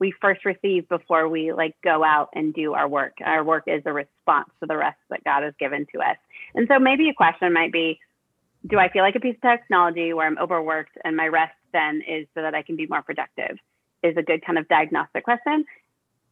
we 0.00 0.12
first 0.20 0.44
receive 0.44 0.88
before 0.88 1.28
we 1.28 1.52
like 1.52 1.76
go 1.82 2.04
out 2.04 2.30
and 2.34 2.52
do 2.52 2.74
our 2.74 2.88
work. 2.88 3.14
Our 3.24 3.44
work 3.44 3.64
is 3.66 3.82
a 3.86 3.92
response 3.92 4.48
to 4.60 4.66
the 4.66 4.76
rest 4.76 4.98
that 5.10 5.24
God 5.24 5.42
has 5.42 5.54
given 5.58 5.86
to 5.94 6.00
us. 6.00 6.16
And 6.54 6.66
so 6.70 6.78
maybe 6.78 7.08
a 7.08 7.14
question 7.14 7.52
might 7.52 7.72
be, 7.72 7.98
do 8.66 8.78
I 8.78 8.88
feel 8.88 9.02
like 9.02 9.14
a 9.14 9.20
piece 9.20 9.36
of 9.36 9.42
technology 9.42 10.12
where 10.12 10.26
I'm 10.26 10.38
overworked 10.38 10.96
and 11.04 11.16
my 11.16 11.26
rest 11.26 11.54
then 11.72 12.02
is 12.08 12.26
so 12.34 12.42
that 12.42 12.54
I 12.54 12.62
can 12.62 12.76
be 12.76 12.86
more 12.86 13.02
productive? 13.02 13.58
Is 14.02 14.16
a 14.18 14.22
good 14.22 14.44
kind 14.44 14.58
of 14.58 14.68
diagnostic 14.68 15.24
question. 15.24 15.64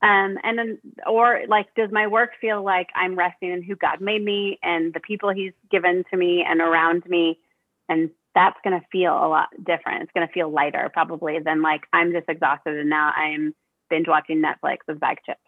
Um, 0.02 0.36
and 0.42 0.58
then, 0.58 0.78
or 1.06 1.42
like, 1.48 1.74
does 1.76 1.90
my 1.92 2.08
work 2.08 2.30
feel 2.40 2.62
like 2.62 2.88
I'm 2.94 3.16
resting 3.16 3.52
in 3.52 3.62
who 3.62 3.76
God 3.76 4.00
made 4.00 4.22
me 4.22 4.58
and 4.62 4.92
the 4.92 5.00
people 5.00 5.30
He's 5.30 5.52
given 5.70 6.04
to 6.10 6.16
me 6.16 6.44
and 6.46 6.60
around 6.60 7.06
me, 7.06 7.38
and 7.88 8.10
that's 8.34 8.58
going 8.64 8.78
to 8.78 8.86
feel 8.90 9.12
a 9.12 9.28
lot 9.28 9.48
different. 9.64 10.02
It's 10.02 10.12
going 10.12 10.26
to 10.26 10.32
feel 10.32 10.50
lighter 10.50 10.90
probably 10.92 11.38
than 11.38 11.62
like 11.62 11.82
I'm 11.92 12.12
just 12.12 12.28
exhausted 12.28 12.78
and 12.78 12.88
now 12.88 13.12
I'm 13.14 13.54
binge 13.90 14.08
watching 14.08 14.42
Netflix 14.42 14.78
with 14.88 15.00
bag 15.00 15.18
chips. 15.24 15.40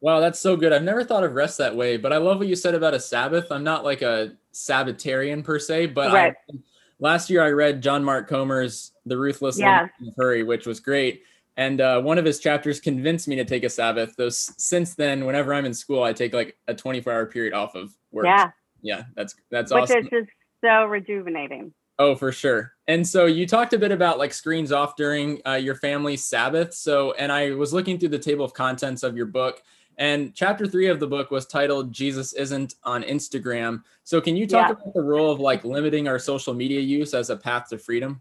Wow, 0.00 0.20
that's 0.20 0.40
so 0.40 0.56
good. 0.56 0.72
I've 0.72 0.82
never 0.82 1.04
thought 1.04 1.22
of 1.22 1.34
rest 1.34 1.58
that 1.58 1.76
way, 1.76 1.96
but 1.96 2.12
I 2.12 2.16
love 2.16 2.38
what 2.38 2.48
you 2.48 2.56
said 2.56 2.74
about 2.74 2.92
a 2.92 3.00
Sabbath. 3.00 3.52
I'm 3.52 3.62
not 3.62 3.84
like 3.84 4.02
a 4.02 4.32
Sabbatarian 4.52 5.44
per 5.44 5.58
se, 5.58 5.86
but 5.86 6.12
right. 6.12 6.34
I, 6.50 6.54
last 6.98 7.30
year 7.30 7.42
I 7.42 7.50
read 7.50 7.82
John 7.82 8.02
Mark 8.04 8.28
Comer's 8.28 8.92
The 9.06 9.16
Ruthless 9.16 9.58
yeah. 9.58 9.86
Hurry, 10.16 10.42
which 10.42 10.66
was 10.66 10.80
great. 10.80 11.22
And 11.56 11.80
uh, 11.80 12.00
one 12.00 12.18
of 12.18 12.24
his 12.24 12.40
chapters 12.40 12.80
convinced 12.80 13.28
me 13.28 13.36
to 13.36 13.44
take 13.44 13.62
a 13.62 13.70
Sabbath. 13.70 14.14
Though 14.16 14.30
since 14.30 14.94
then, 14.94 15.24
whenever 15.24 15.54
I'm 15.54 15.66
in 15.66 15.74
school, 15.74 16.02
I 16.02 16.12
take 16.12 16.32
like 16.32 16.56
a 16.66 16.74
24 16.74 17.12
hour 17.12 17.26
period 17.26 17.52
off 17.52 17.74
of 17.74 17.94
work. 18.10 18.24
Yeah. 18.24 18.50
Yeah, 18.80 19.04
that's 19.14 19.36
that's 19.50 19.72
Which 19.72 19.84
awesome. 19.84 19.98
is 19.98 20.10
just 20.10 20.30
so 20.64 20.86
rejuvenating. 20.86 21.72
Oh, 22.02 22.16
for 22.16 22.32
sure. 22.32 22.72
And 22.88 23.06
so 23.06 23.26
you 23.26 23.46
talked 23.46 23.74
a 23.74 23.78
bit 23.78 23.92
about 23.92 24.18
like 24.18 24.34
screens 24.34 24.72
off 24.72 24.96
during 24.96 25.40
uh, 25.46 25.52
your 25.52 25.76
family's 25.76 26.24
Sabbath. 26.24 26.74
So, 26.74 27.12
and 27.12 27.30
I 27.30 27.52
was 27.52 27.72
looking 27.72 27.96
through 27.96 28.08
the 28.08 28.18
table 28.18 28.44
of 28.44 28.52
contents 28.52 29.04
of 29.04 29.16
your 29.16 29.26
book, 29.26 29.62
and 29.98 30.34
chapter 30.34 30.66
three 30.66 30.88
of 30.88 30.98
the 30.98 31.06
book 31.06 31.30
was 31.30 31.46
titled 31.46 31.92
"Jesus 31.92 32.32
Isn't 32.32 32.74
on 32.82 33.04
Instagram." 33.04 33.84
So, 34.02 34.20
can 34.20 34.34
you 34.34 34.48
talk 34.48 34.68
Yeah. 34.68 34.72
about 34.72 34.94
the 34.94 35.00
role 35.00 35.30
of 35.30 35.38
like 35.38 35.62
limiting 35.64 36.08
our 36.08 36.18
social 36.18 36.54
media 36.54 36.80
use 36.80 37.14
as 37.14 37.30
a 37.30 37.36
path 37.36 37.68
to 37.68 37.78
freedom? 37.78 38.20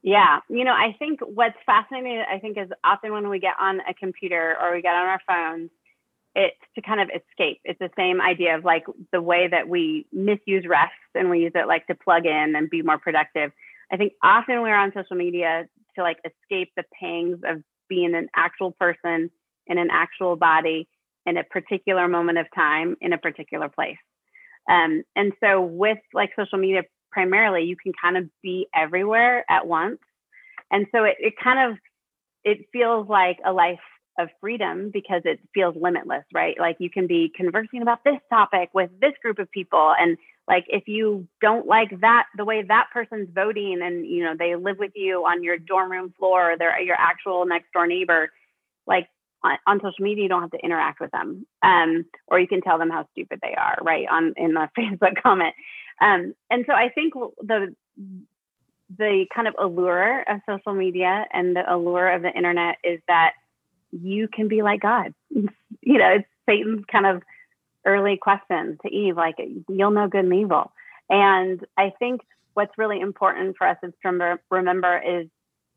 Yeah, 0.00 0.40
you 0.48 0.64
know, 0.64 0.72
I 0.72 0.96
think 0.98 1.20
what's 1.20 1.58
fascinating, 1.66 2.24
I 2.30 2.38
think, 2.38 2.56
is 2.56 2.70
often 2.84 3.12
when 3.12 3.28
we 3.28 3.38
get 3.38 3.56
on 3.60 3.80
a 3.80 3.92
computer 3.92 4.56
or 4.62 4.72
we 4.74 4.80
get 4.80 4.94
on 4.94 5.06
our 5.06 5.20
phones, 5.28 5.68
it's 6.34 6.56
to 6.74 6.82
kind 6.82 7.00
of 7.00 7.08
escape. 7.08 7.60
It's 7.64 7.78
the 7.78 7.90
same 7.96 8.20
idea 8.20 8.56
of 8.56 8.64
like 8.64 8.84
the 9.12 9.22
way 9.22 9.48
that 9.48 9.68
we 9.68 10.06
misuse 10.12 10.66
rest 10.68 10.92
and 11.14 11.30
we 11.30 11.40
use 11.40 11.52
it 11.54 11.68
like 11.68 11.86
to 11.86 11.94
plug 11.94 12.26
in 12.26 12.54
and 12.56 12.68
be 12.68 12.82
more 12.82 12.98
productive. 12.98 13.52
I 13.92 13.96
think 13.96 14.14
often 14.22 14.62
we're 14.62 14.76
on 14.76 14.92
social 14.94 15.16
media 15.16 15.66
to 15.96 16.02
like 16.02 16.18
escape 16.24 16.72
the 16.76 16.84
pangs 17.00 17.38
of 17.46 17.62
being 17.88 18.14
an 18.14 18.28
actual 18.34 18.72
person 18.72 19.30
in 19.66 19.78
an 19.78 19.88
actual 19.92 20.36
body 20.36 20.88
in 21.26 21.36
a 21.36 21.44
particular 21.44 22.08
moment 22.08 22.38
of 22.38 22.46
time 22.54 22.96
in 23.00 23.12
a 23.12 23.18
particular 23.18 23.68
place. 23.68 23.96
Um, 24.68 25.02
and 25.14 25.32
so 25.42 25.62
with 25.62 25.98
like 26.12 26.30
social 26.36 26.58
media 26.58 26.82
primarily, 27.12 27.64
you 27.64 27.76
can 27.76 27.92
kind 28.00 28.16
of 28.16 28.24
be 28.42 28.66
everywhere 28.74 29.44
at 29.48 29.66
once. 29.66 29.98
And 30.70 30.86
so 30.92 31.04
it, 31.04 31.16
it 31.20 31.34
kind 31.42 31.70
of 31.70 31.78
it 32.42 32.66
feels 32.72 33.08
like 33.08 33.38
a 33.44 33.52
life 33.52 33.78
of 34.18 34.28
freedom 34.40 34.90
because 34.92 35.22
it 35.24 35.40
feels 35.52 35.74
limitless, 35.80 36.24
right? 36.32 36.56
Like 36.58 36.76
you 36.78 36.90
can 36.90 37.06
be 37.06 37.32
conversing 37.34 37.82
about 37.82 38.04
this 38.04 38.18
topic 38.30 38.70
with 38.72 38.90
this 39.00 39.12
group 39.22 39.38
of 39.38 39.50
people 39.50 39.94
and 39.98 40.16
like 40.46 40.64
if 40.68 40.86
you 40.86 41.26
don't 41.40 41.66
like 41.66 42.00
that 42.00 42.26
the 42.36 42.44
way 42.44 42.62
that 42.62 42.88
person's 42.92 43.28
voting 43.34 43.80
and 43.82 44.06
you 44.06 44.22
know 44.22 44.34
they 44.38 44.54
live 44.56 44.78
with 44.78 44.92
you 44.94 45.24
on 45.24 45.42
your 45.42 45.58
dorm 45.58 45.90
room 45.90 46.12
floor 46.18 46.52
or 46.52 46.58
they're 46.58 46.80
your 46.80 46.96
actual 46.98 47.46
next 47.46 47.72
door 47.72 47.86
neighbor 47.86 48.30
like 48.86 49.08
on, 49.42 49.56
on 49.66 49.78
social 49.78 50.04
media 50.04 50.24
you 50.24 50.28
don't 50.28 50.42
have 50.42 50.50
to 50.50 50.64
interact 50.64 51.00
with 51.00 51.10
them 51.12 51.46
um, 51.62 52.04
or 52.28 52.38
you 52.38 52.46
can 52.48 52.60
tell 52.60 52.78
them 52.78 52.90
how 52.90 53.06
stupid 53.12 53.38
they 53.42 53.54
are 53.54 53.78
right 53.82 54.06
on 54.10 54.34
in 54.36 54.54
the 54.54 54.68
facebook 54.78 55.20
comment 55.22 55.54
um, 56.00 56.34
and 56.50 56.64
so 56.66 56.74
i 56.74 56.88
think 56.88 57.14
the 57.14 57.74
the 58.98 59.24
kind 59.34 59.48
of 59.48 59.54
allure 59.58 60.22
of 60.28 60.40
social 60.46 60.74
media 60.74 61.24
and 61.32 61.56
the 61.56 61.72
allure 61.72 62.12
of 62.12 62.22
the 62.22 62.30
internet 62.30 62.76
is 62.84 63.00
that 63.08 63.32
you 64.02 64.28
can 64.28 64.48
be 64.48 64.62
like 64.62 64.80
god. 64.80 65.14
You 65.86 65.98
know 65.98 66.12
it's 66.16 66.28
satan's 66.48 66.84
kind 66.90 67.04
of 67.04 67.22
early 67.84 68.16
question 68.16 68.78
to 68.82 68.88
eve 68.88 69.16
like 69.16 69.34
you'll 69.68 69.90
know 69.90 70.08
good 70.08 70.24
and 70.24 70.34
evil. 70.34 70.72
And 71.10 71.64
i 71.76 71.92
think 71.98 72.22
what's 72.54 72.78
really 72.78 73.00
important 73.00 73.56
for 73.56 73.66
us 73.66 73.76
to 73.82 74.38
remember, 74.50 74.98
is 74.98 75.28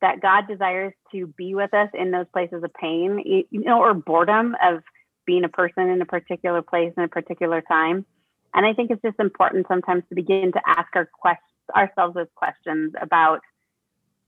that 0.01 0.21
god 0.21 0.47
desires 0.47 0.93
to 1.12 1.27
be 1.38 1.55
with 1.55 1.74
us 1.74 1.89
in 1.93 2.12
those 2.12 2.27
places 2.31 2.63
of 2.63 2.74
pain 2.74 3.21
you 3.25 3.62
know 3.62 3.79
or 3.79 3.93
boredom 3.93 4.55
of 4.63 4.81
being 5.25 5.43
a 5.43 5.50
person 5.50 5.89
in 5.89 6.01
a 6.01 6.05
particular 6.05 6.62
place 6.62 6.93
in 6.95 7.03
a 7.03 7.09
particular 7.09 7.62
time. 7.62 8.05
And 8.53 8.65
i 8.65 8.74
think 8.74 8.91
it's 8.91 9.01
just 9.01 9.19
important 9.19 9.67
sometimes 9.67 10.03
to 10.09 10.15
begin 10.15 10.53
to 10.53 10.62
ask 10.65 10.88
our 10.95 11.05
questions 11.05 11.43
ourselves 11.75 12.15
those 12.15 12.27
questions 12.36 12.93
about 13.01 13.41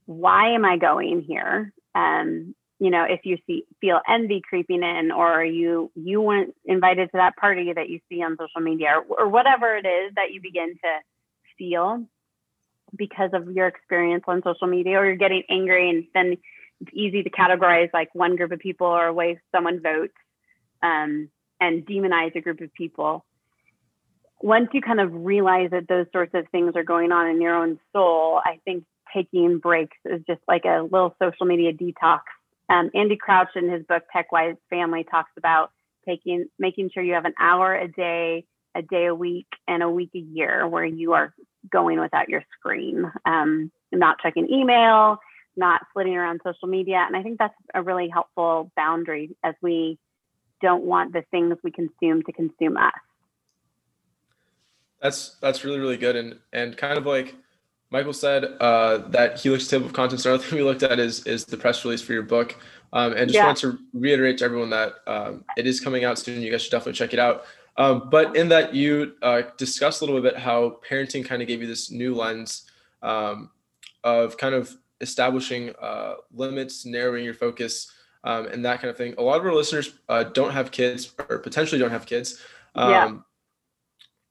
why 0.06 0.54
am 0.54 0.64
I 0.64 0.76
going 0.76 1.22
here? 1.22 1.72
Um, 1.94 2.54
you 2.80 2.90
know, 2.90 3.04
if 3.04 3.20
you 3.24 3.38
see 3.46 3.64
feel 3.80 4.00
envy 4.08 4.42
creeping 4.46 4.82
in, 4.82 5.12
or 5.12 5.44
you 5.44 5.92
you 5.94 6.20
weren't 6.20 6.54
invited 6.64 7.06
to 7.10 7.18
that 7.18 7.36
party 7.36 7.72
that 7.72 7.88
you 7.88 8.00
see 8.08 8.22
on 8.22 8.36
social 8.38 8.60
media, 8.60 8.94
or, 9.08 9.20
or 9.20 9.28
whatever 9.28 9.76
it 9.76 9.86
is 9.86 10.12
that 10.16 10.32
you 10.32 10.40
begin 10.40 10.74
to 10.82 10.98
feel 11.58 12.04
because 12.96 13.30
of 13.34 13.48
your 13.52 13.68
experience 13.68 14.24
on 14.26 14.42
social 14.42 14.66
media, 14.66 14.98
or 14.98 15.06
you're 15.06 15.16
getting 15.16 15.42
angry, 15.48 15.90
and 15.90 16.06
then 16.14 16.36
it's 16.80 16.90
easy 16.92 17.22
to 17.22 17.30
categorize 17.30 17.90
like 17.92 18.08
one 18.14 18.34
group 18.36 18.50
of 18.50 18.58
people 18.58 18.86
or 18.86 19.06
a 19.06 19.12
way 19.12 19.38
someone 19.54 19.80
votes 19.80 20.14
um, 20.82 21.28
and 21.60 21.86
demonize 21.86 22.34
a 22.34 22.40
group 22.40 22.60
of 22.62 22.72
people 22.72 23.24
once 24.40 24.68
you 24.72 24.80
kind 24.80 25.00
of 25.00 25.12
realize 25.12 25.70
that 25.70 25.86
those 25.88 26.06
sorts 26.12 26.32
of 26.34 26.48
things 26.48 26.72
are 26.74 26.82
going 26.82 27.12
on 27.12 27.28
in 27.28 27.40
your 27.40 27.54
own 27.54 27.78
soul, 27.92 28.40
I 28.44 28.58
think 28.64 28.84
taking 29.14 29.58
breaks 29.58 29.96
is 30.04 30.22
just 30.26 30.40
like 30.48 30.64
a 30.64 30.82
little 30.82 31.14
social 31.20 31.46
media 31.46 31.72
detox. 31.72 32.20
Um, 32.70 32.88
Andy 32.94 33.16
Crouch 33.16 33.48
in 33.56 33.68
his 33.68 33.84
book 33.84 34.04
Tech 34.12 34.30
Wise 34.30 34.54
Family 34.70 35.04
talks 35.04 35.32
about 35.36 35.72
taking 36.08 36.46
making 36.58 36.90
sure 36.94 37.02
you 37.02 37.14
have 37.14 37.24
an 37.24 37.34
hour 37.38 37.74
a 37.74 37.88
day, 37.88 38.44
a 38.76 38.82
day 38.82 39.06
a 39.06 39.14
week, 39.14 39.48
and 39.66 39.82
a 39.82 39.90
week 39.90 40.10
a 40.14 40.18
year 40.18 40.66
where 40.68 40.84
you 40.84 41.12
are 41.12 41.34
going 41.70 42.00
without 42.00 42.28
your 42.28 42.44
screen, 42.56 43.10
um, 43.26 43.72
not 43.92 44.18
checking 44.22 44.48
email, 44.48 45.18
not 45.56 45.82
flitting 45.92 46.16
around 46.16 46.40
social 46.44 46.68
media. 46.68 47.04
And 47.06 47.16
I 47.16 47.22
think 47.24 47.38
that's 47.38 47.54
a 47.74 47.82
really 47.82 48.08
helpful 48.08 48.70
boundary 48.76 49.36
as 49.42 49.54
we 49.60 49.98
don't 50.62 50.84
want 50.84 51.12
the 51.12 51.22
things 51.32 51.56
we 51.64 51.72
consume 51.72 52.22
to 52.22 52.32
consume 52.32 52.76
us. 52.76 52.92
That's 55.02 55.36
that's 55.40 55.64
really 55.64 55.80
really 55.80 55.96
good 55.96 56.14
and 56.14 56.38
and 56.52 56.76
kind 56.76 56.96
of 56.96 57.04
like 57.04 57.34
Michael 57.90 58.12
said 58.12 58.44
uh, 58.60 58.98
that 59.08 59.38
Helix 59.40 59.66
table 59.66 59.86
of 59.86 59.92
contents. 59.92 60.24
Another 60.24 60.42
thing 60.42 60.58
we 60.58 60.64
looked 60.64 60.82
at 60.82 60.98
is 60.98 61.26
is 61.26 61.44
the 61.44 61.56
press 61.56 61.84
release 61.84 62.00
for 62.00 62.12
your 62.12 62.22
book, 62.22 62.56
um, 62.92 63.12
and 63.12 63.28
just 63.28 63.34
Yeah. 63.34 63.46
want 63.46 63.58
to 63.58 63.78
reiterate 63.92 64.38
to 64.38 64.44
everyone 64.44 64.70
that 64.70 64.94
um, 65.06 65.44
it 65.56 65.66
is 65.66 65.80
coming 65.80 66.04
out 66.04 66.18
soon. 66.18 66.40
You 66.40 66.50
guys 66.52 66.62
should 66.62 66.70
definitely 66.70 66.92
check 66.94 67.12
it 67.12 67.18
out. 67.18 67.44
Um, 67.76 68.08
but 68.10 68.36
in 68.36 68.48
that, 68.50 68.74
you 68.74 69.14
uh, 69.22 69.42
discussed 69.56 70.02
a 70.02 70.04
little 70.04 70.20
bit 70.20 70.36
how 70.36 70.78
parenting 70.88 71.24
kind 71.24 71.42
of 71.42 71.48
gave 71.48 71.60
you 71.60 71.66
this 71.66 71.90
new 71.90 72.14
lens 72.14 72.70
um, 73.02 73.50
of 74.04 74.36
kind 74.36 74.54
of 74.54 74.76
establishing 75.00 75.74
uh, 75.80 76.14
limits, 76.32 76.84
narrowing 76.84 77.24
your 77.24 77.34
focus, 77.34 77.90
um, 78.22 78.46
and 78.46 78.64
that 78.64 78.80
kind 78.80 78.90
of 78.90 78.96
thing. 78.96 79.14
A 79.18 79.22
lot 79.22 79.40
of 79.40 79.46
our 79.46 79.54
listeners 79.54 79.94
uh, 80.08 80.24
don't 80.24 80.52
have 80.52 80.70
kids 80.70 81.12
or 81.28 81.38
potentially 81.38 81.78
don't 81.80 81.90
have 81.90 82.06
kids. 82.06 82.40
Um, 82.76 82.90
Yeah. 82.90 83.12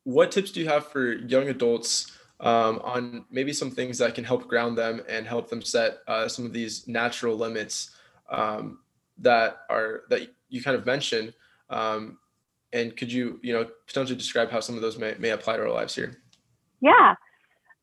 What 0.05 0.31
tips 0.31 0.51
do 0.51 0.59
you 0.61 0.67
have 0.69 0.87
for 0.87 1.13
young 1.13 1.49
adults 1.49 2.11
um, 2.39 2.79
on 2.83 3.25
maybe 3.29 3.53
some 3.53 3.71
things 3.71 3.97
that 3.97 4.15
can 4.15 4.23
help 4.23 4.47
ground 4.47 4.77
them 4.77 5.01
and 5.09 5.27
help 5.27 5.49
them 5.49 5.61
set 5.61 5.99
uh, 6.07 6.27
some 6.27 6.45
of 6.45 6.53
these 6.53 6.87
natural 6.87 7.35
limits 7.35 7.91
um, 8.29 8.79
that 9.17 9.61
are 9.69 10.03
that 10.09 10.33
you 10.49 10.63
kind 10.63 10.75
of 10.75 10.85
mentioned? 10.85 11.33
Um, 11.69 12.17
and 12.71 12.95
could 12.95 13.11
you, 13.11 13.39
you 13.41 13.53
know, 13.53 13.67
potentially 13.87 14.17
describe 14.17 14.51
how 14.51 14.59
some 14.59 14.75
of 14.75 14.81
those 14.81 14.97
may, 14.97 15.15
may 15.19 15.29
apply 15.29 15.57
to 15.57 15.63
our 15.63 15.71
lives 15.71 15.95
here? 15.95 16.17
Yeah. 16.81 17.15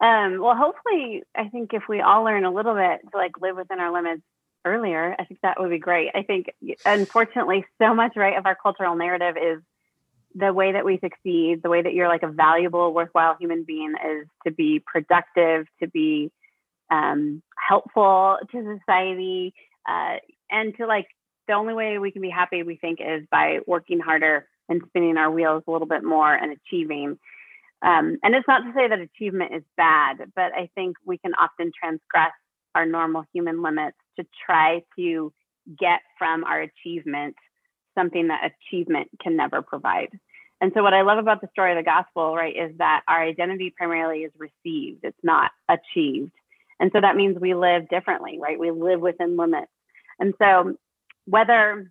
Um, 0.01 0.41
well, 0.41 0.55
hopefully, 0.55 1.23
I 1.35 1.49
think 1.49 1.73
if 1.73 1.85
we 1.89 2.01
all 2.01 2.23
learn 2.23 2.45
a 2.45 2.53
little 2.53 2.75
bit 2.75 3.01
to 3.11 3.17
like 3.17 3.41
live 3.41 3.57
within 3.57 3.81
our 3.81 3.93
limits 3.93 4.23
earlier, 4.65 5.17
I 5.19 5.25
think 5.25 5.41
that 5.43 5.61
would 5.61 5.71
be 5.71 5.79
great. 5.79 6.11
I 6.15 6.23
think, 6.23 6.53
unfortunately, 6.85 7.65
so 7.81 7.95
much 7.95 8.13
right 8.17 8.37
of 8.37 8.47
our 8.47 8.57
cultural 8.61 8.95
narrative 8.95 9.37
is 9.37 9.63
the 10.39 10.53
way 10.53 10.73
that 10.73 10.85
we 10.85 10.99
succeed, 10.99 11.63
the 11.63 11.71
way 11.71 11.81
that 11.81 11.95
you're 11.95 12.09
like 12.09 12.23
a 12.23 12.29
valuable, 12.29 12.93
worthwhile 12.93 13.37
human 13.41 13.65
being 13.65 13.95
is 14.07 14.27
to 14.47 14.53
be 14.53 14.83
productive, 14.85 15.67
to 15.83 15.89
be 15.89 16.31
um, 16.91 17.43
helpful 17.57 18.39
to 18.53 18.79
society, 18.79 19.55
uh, 19.89 20.17
and 20.51 20.77
to 20.77 20.87
like 20.87 21.07
the 21.49 21.55
only 21.55 21.75
way 21.75 21.99
we 21.99 22.11
can 22.11 22.23
be 22.23 22.31
happy, 22.31 22.63
we 22.63 22.77
think, 22.77 22.99
is 23.01 23.27
by 23.31 23.61
working 23.67 23.99
harder 23.99 24.47
and 24.69 24.83
spinning 24.89 25.17
our 25.17 25.31
wheels 25.31 25.63
a 25.67 25.71
little 25.71 25.87
bit 25.87 26.05
more 26.05 26.35
and 26.35 26.53
achieving. 26.53 27.19
Um, 27.83 28.19
and 28.23 28.35
it's 28.35 28.49
not 28.49 28.61
to 28.61 28.73
say 28.75 28.89
that 28.89 28.99
achievement 28.99 29.55
is 29.55 29.63
bad, 29.77 30.19
but 30.35 30.53
I 30.53 30.69
think 30.75 30.97
we 31.05 31.19
can 31.19 31.33
often 31.35 31.73
transgress 31.79 32.33
our 32.75 32.85
normal 32.85 33.25
human 33.33 33.63
limits 33.63 33.97
to 34.19 34.27
try 34.45 34.83
to 34.99 35.33
get 35.79 36.01
from 36.19 36.45
our 36.45 36.61
achievement 36.61 37.37
something 37.97 38.29
that 38.29 38.51
achievement 38.53 39.09
can 39.23 39.37
never 39.37 39.63
provide. 39.63 40.11
And 40.61 40.73
so, 40.75 40.83
what 40.83 40.95
I 40.95 41.03
love 41.03 41.19
about 41.19 41.41
the 41.41 41.49
story 41.53 41.73
of 41.73 41.77
the 41.77 41.89
gospel, 41.89 42.35
right, 42.35 42.57
is 42.57 42.77
that 42.79 43.03
our 43.09 43.23
identity 43.23 43.73
primarily 43.77 44.21
is 44.21 44.33
received, 44.39 45.01
it's 45.05 45.17
not 45.23 45.51
achieved. 45.69 46.33
And 46.79 46.91
so 46.95 47.01
that 47.01 47.17
means 47.17 47.39
we 47.41 47.55
live 47.55 47.89
differently, 47.89 48.39
right? 48.41 48.59
We 48.59 48.71
live 48.71 49.01
within 49.01 49.37
limits. 49.37 49.73
And 50.19 50.35
so, 50.39 50.77
whether 51.27 51.91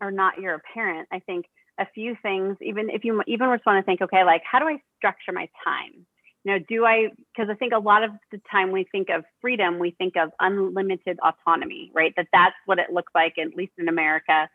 or 0.00 0.10
not 0.10 0.40
you're 0.40 0.54
a 0.54 0.60
parent, 0.74 1.08
I 1.12 1.20
think 1.20 1.46
a 1.78 1.86
few 1.94 2.16
things, 2.22 2.56
even 2.60 2.90
if 2.90 3.04
you 3.04 3.22
even 3.26 3.48
just 3.52 3.66
want 3.66 3.82
to 3.82 3.86
think, 3.86 4.02
okay, 4.02 4.24
like 4.24 4.42
how 4.50 4.58
do 4.58 4.66
I 4.66 4.78
structure 4.96 5.32
my 5.32 5.48
time? 5.64 6.06
You 6.44 6.52
know, 6.52 6.58
do 6.68 6.84
I, 6.84 7.08
because 7.34 7.50
I 7.50 7.54
think 7.54 7.72
a 7.72 7.78
lot 7.78 8.04
of 8.04 8.10
the 8.32 8.40
time 8.50 8.70
we 8.70 8.86
think 8.90 9.08
of 9.10 9.24
freedom, 9.40 9.78
we 9.78 9.90
think 9.92 10.16
of 10.16 10.30
unlimited 10.40 11.18
autonomy, 11.20 11.90
right? 11.94 12.12
That 12.16 12.28
that's 12.32 12.54
what 12.66 12.78
it 12.78 12.90
looks 12.92 13.12
like, 13.14 13.34
at 13.38 13.54
least 13.56 13.72
in 13.78 13.88
America, 13.88 14.48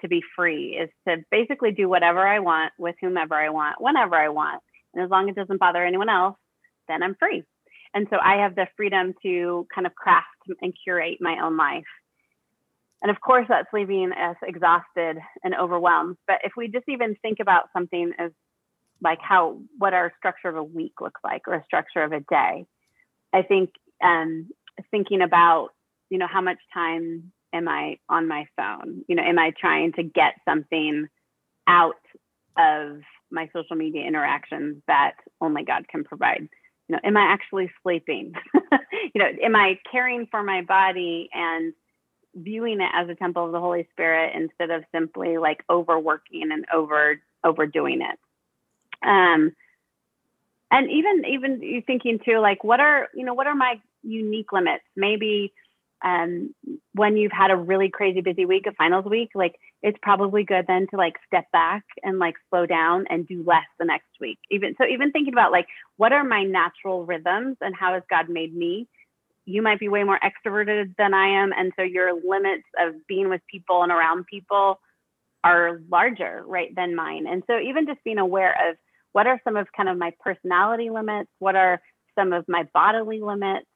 to 0.00 0.08
be 0.08 0.22
free 0.36 0.76
is 0.76 0.90
to 1.08 1.24
basically 1.30 1.72
do 1.72 1.88
whatever 1.88 2.26
I 2.26 2.38
want 2.40 2.72
with 2.78 2.96
whomever 3.00 3.34
I 3.34 3.50
want, 3.50 3.80
whenever 3.80 4.14
I 4.14 4.28
want. 4.28 4.62
And 4.94 5.04
as 5.04 5.10
long 5.10 5.28
as 5.28 5.36
it 5.36 5.40
doesn't 5.40 5.60
bother 5.60 5.84
anyone 5.84 6.08
else, 6.08 6.36
then 6.88 7.02
I'm 7.02 7.16
free. 7.18 7.42
And 7.94 8.06
so 8.10 8.16
I 8.22 8.36
have 8.42 8.54
the 8.54 8.66
freedom 8.76 9.14
to 9.22 9.66
kind 9.74 9.86
of 9.86 9.94
craft 9.94 10.26
and 10.60 10.74
curate 10.84 11.18
my 11.20 11.38
own 11.42 11.56
life. 11.56 11.84
and 13.02 13.10
of 13.10 13.20
course, 13.20 13.46
that's 13.48 13.68
leaving 13.72 14.12
us 14.12 14.36
exhausted 14.42 15.18
and 15.44 15.54
overwhelmed. 15.54 16.16
But 16.26 16.38
if 16.44 16.52
we 16.56 16.68
just 16.68 16.88
even 16.88 17.16
think 17.22 17.38
about 17.40 17.64
something 17.72 18.12
as 18.18 18.32
like 19.02 19.18
how 19.20 19.60
what 19.78 19.94
our 19.94 20.12
structure 20.18 20.48
of 20.48 20.56
a 20.56 20.62
week 20.62 20.94
looks 21.00 21.20
like 21.22 21.42
or 21.46 21.54
a 21.54 21.64
structure 21.64 22.02
of 22.02 22.12
a 22.12 22.20
day, 22.20 22.66
I 23.32 23.42
think 23.42 23.70
um, 24.02 24.48
thinking 24.90 25.22
about 25.22 25.70
you 26.10 26.18
know 26.18 26.26
how 26.26 26.40
much 26.40 26.58
time 26.72 27.32
am 27.52 27.68
I 27.68 27.98
on 28.08 28.28
my 28.28 28.46
phone? 28.56 29.04
You 29.08 29.16
know, 29.16 29.22
am 29.22 29.38
I 29.38 29.52
trying 29.58 29.92
to 29.94 30.02
get 30.02 30.34
something 30.44 31.08
out 31.66 31.94
of 32.56 33.00
my 33.30 33.48
social 33.52 33.76
media 33.76 34.06
interactions 34.06 34.82
that 34.86 35.14
only 35.40 35.64
God 35.64 35.88
can 35.88 36.04
provide? 36.04 36.48
You 36.88 36.94
know, 36.94 37.00
am 37.02 37.16
I 37.16 37.32
actually 37.32 37.70
sleeping? 37.82 38.34
you 38.54 39.20
know, 39.20 39.28
am 39.42 39.56
I 39.56 39.78
caring 39.90 40.28
for 40.30 40.42
my 40.42 40.62
body 40.62 41.28
and 41.32 41.72
viewing 42.34 42.80
it 42.80 42.90
as 42.94 43.08
a 43.08 43.14
temple 43.14 43.46
of 43.46 43.52
the 43.52 43.60
Holy 43.60 43.88
Spirit 43.92 44.32
instead 44.36 44.70
of 44.70 44.84
simply 44.92 45.38
like 45.38 45.64
overworking 45.68 46.52
and 46.52 46.64
over 46.72 47.20
overdoing 47.42 48.02
it? 48.02 48.18
Um, 49.06 49.54
and 50.70 50.90
even 50.90 51.24
even 51.28 51.62
you 51.62 51.82
thinking 51.86 52.18
too, 52.24 52.38
like 52.38 52.62
what 52.64 52.80
are 52.80 53.08
you 53.14 53.24
know 53.24 53.34
what 53.34 53.46
are 53.46 53.54
my 53.54 53.80
unique 54.02 54.52
limits? 54.52 54.84
Maybe 54.94 55.52
um, 56.04 56.54
when 56.94 57.16
you've 57.16 57.32
had 57.32 57.50
a 57.50 57.56
really 57.56 57.88
crazy 57.88 58.20
busy 58.20 58.44
week, 58.44 58.66
a 58.66 58.72
finals 58.72 59.06
week, 59.06 59.30
like 59.34 59.54
it's 59.82 59.98
probably 60.02 60.44
good 60.44 60.66
then 60.66 60.86
to 60.90 60.96
like 60.96 61.14
step 61.26 61.50
back 61.52 61.84
and 62.02 62.18
like 62.18 62.34
slow 62.50 62.66
down 62.66 63.06
and 63.08 63.26
do 63.26 63.42
less 63.46 63.64
the 63.78 63.84
next 63.84 64.10
week. 64.20 64.38
Even 64.50 64.74
so, 64.78 64.86
even 64.86 65.10
thinking 65.10 65.32
about 65.32 65.52
like 65.52 65.66
what 65.96 66.12
are 66.12 66.24
my 66.24 66.42
natural 66.42 67.04
rhythms 67.04 67.56
and 67.60 67.74
how 67.74 67.94
has 67.94 68.02
God 68.10 68.28
made 68.28 68.54
me? 68.54 68.88
You 69.46 69.62
might 69.62 69.78
be 69.78 69.88
way 69.88 70.02
more 70.02 70.18
extroverted 70.18 70.94
than 70.98 71.14
I 71.14 71.42
am, 71.42 71.52
and 71.56 71.72
so 71.76 71.82
your 71.82 72.12
limits 72.14 72.64
of 72.78 72.94
being 73.06 73.28
with 73.28 73.40
people 73.50 73.82
and 73.82 73.92
around 73.92 74.26
people 74.26 74.80
are 75.44 75.80
larger, 75.90 76.42
right, 76.46 76.74
than 76.74 76.96
mine. 76.96 77.26
And 77.28 77.42
so 77.46 77.58
even 77.58 77.86
just 77.86 78.02
being 78.02 78.18
aware 78.18 78.70
of 78.70 78.76
what 79.12 79.28
are 79.28 79.40
some 79.44 79.56
of 79.56 79.68
kind 79.74 79.88
of 79.88 79.96
my 79.96 80.12
personality 80.20 80.90
limits, 80.90 81.30
what 81.38 81.54
are 81.54 81.80
some 82.18 82.32
of 82.32 82.44
my 82.48 82.64
bodily 82.74 83.20
limits 83.20 83.66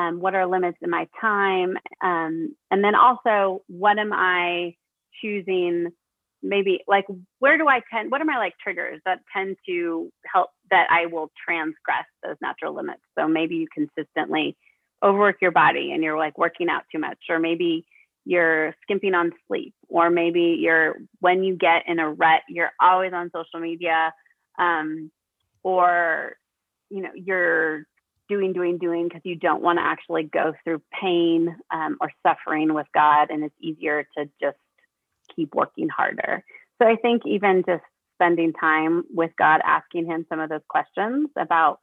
um, 0.00 0.20
what 0.20 0.34
are 0.34 0.46
limits 0.46 0.78
in 0.82 0.90
my 0.90 1.08
time? 1.20 1.76
Um, 2.00 2.54
and 2.70 2.82
then 2.82 2.94
also 2.94 3.62
what 3.66 3.98
am 3.98 4.12
i 4.12 4.74
choosing? 5.20 5.88
Maybe 6.42 6.80
like 6.88 7.04
where 7.38 7.58
do 7.58 7.68
i 7.68 7.82
tend 7.92 8.10
what 8.10 8.20
are 8.22 8.24
my 8.24 8.38
like 8.38 8.54
triggers 8.62 9.00
that 9.04 9.20
tend 9.34 9.56
to 9.68 10.10
help 10.32 10.50
that 10.70 10.86
i 10.90 11.06
will 11.06 11.30
transgress 11.46 12.06
those 12.22 12.36
natural 12.40 12.74
limits? 12.74 13.02
So 13.18 13.28
maybe 13.28 13.56
you 13.56 13.68
consistently 13.74 14.56
overwork 15.02 15.36
your 15.42 15.50
body 15.50 15.92
and 15.92 16.02
you're 16.02 16.18
like 16.18 16.38
working 16.38 16.68
out 16.68 16.82
too 16.92 16.98
much 16.98 17.18
or 17.28 17.38
maybe 17.38 17.84
you're 18.24 18.74
skimping 18.82 19.14
on 19.14 19.32
sleep 19.48 19.74
or 19.88 20.10
maybe 20.10 20.56
you're 20.60 20.96
when 21.20 21.42
you 21.42 21.56
get 21.56 21.82
in 21.86 21.98
a 21.98 22.10
rut 22.10 22.42
you're 22.48 22.72
always 22.80 23.12
on 23.12 23.30
social 23.34 23.60
media 23.60 24.12
um, 24.58 25.10
or 25.62 26.36
you 26.90 27.02
know 27.02 27.10
you're 27.14 27.84
doing, 28.30 28.54
doing, 28.54 28.78
doing 28.78 29.08
because 29.08 29.22
you 29.24 29.36
don't 29.36 29.62
want 29.62 29.78
to 29.78 29.82
actually 29.82 30.22
go 30.22 30.54
through 30.64 30.80
pain 31.02 31.54
um, 31.70 31.98
or 32.00 32.10
suffering 32.26 32.72
with 32.72 32.86
God. 32.94 33.28
And 33.30 33.44
it's 33.44 33.54
easier 33.60 34.06
to 34.16 34.30
just 34.40 34.56
keep 35.36 35.54
working 35.54 35.88
harder. 35.88 36.42
So 36.80 36.88
I 36.88 36.96
think 36.96 37.22
even 37.26 37.64
just 37.66 37.82
spending 38.16 38.52
time 38.52 39.04
with 39.12 39.32
God, 39.38 39.60
asking 39.64 40.06
Him 40.06 40.24
some 40.28 40.40
of 40.40 40.48
those 40.48 40.60
questions 40.68 41.28
about 41.36 41.80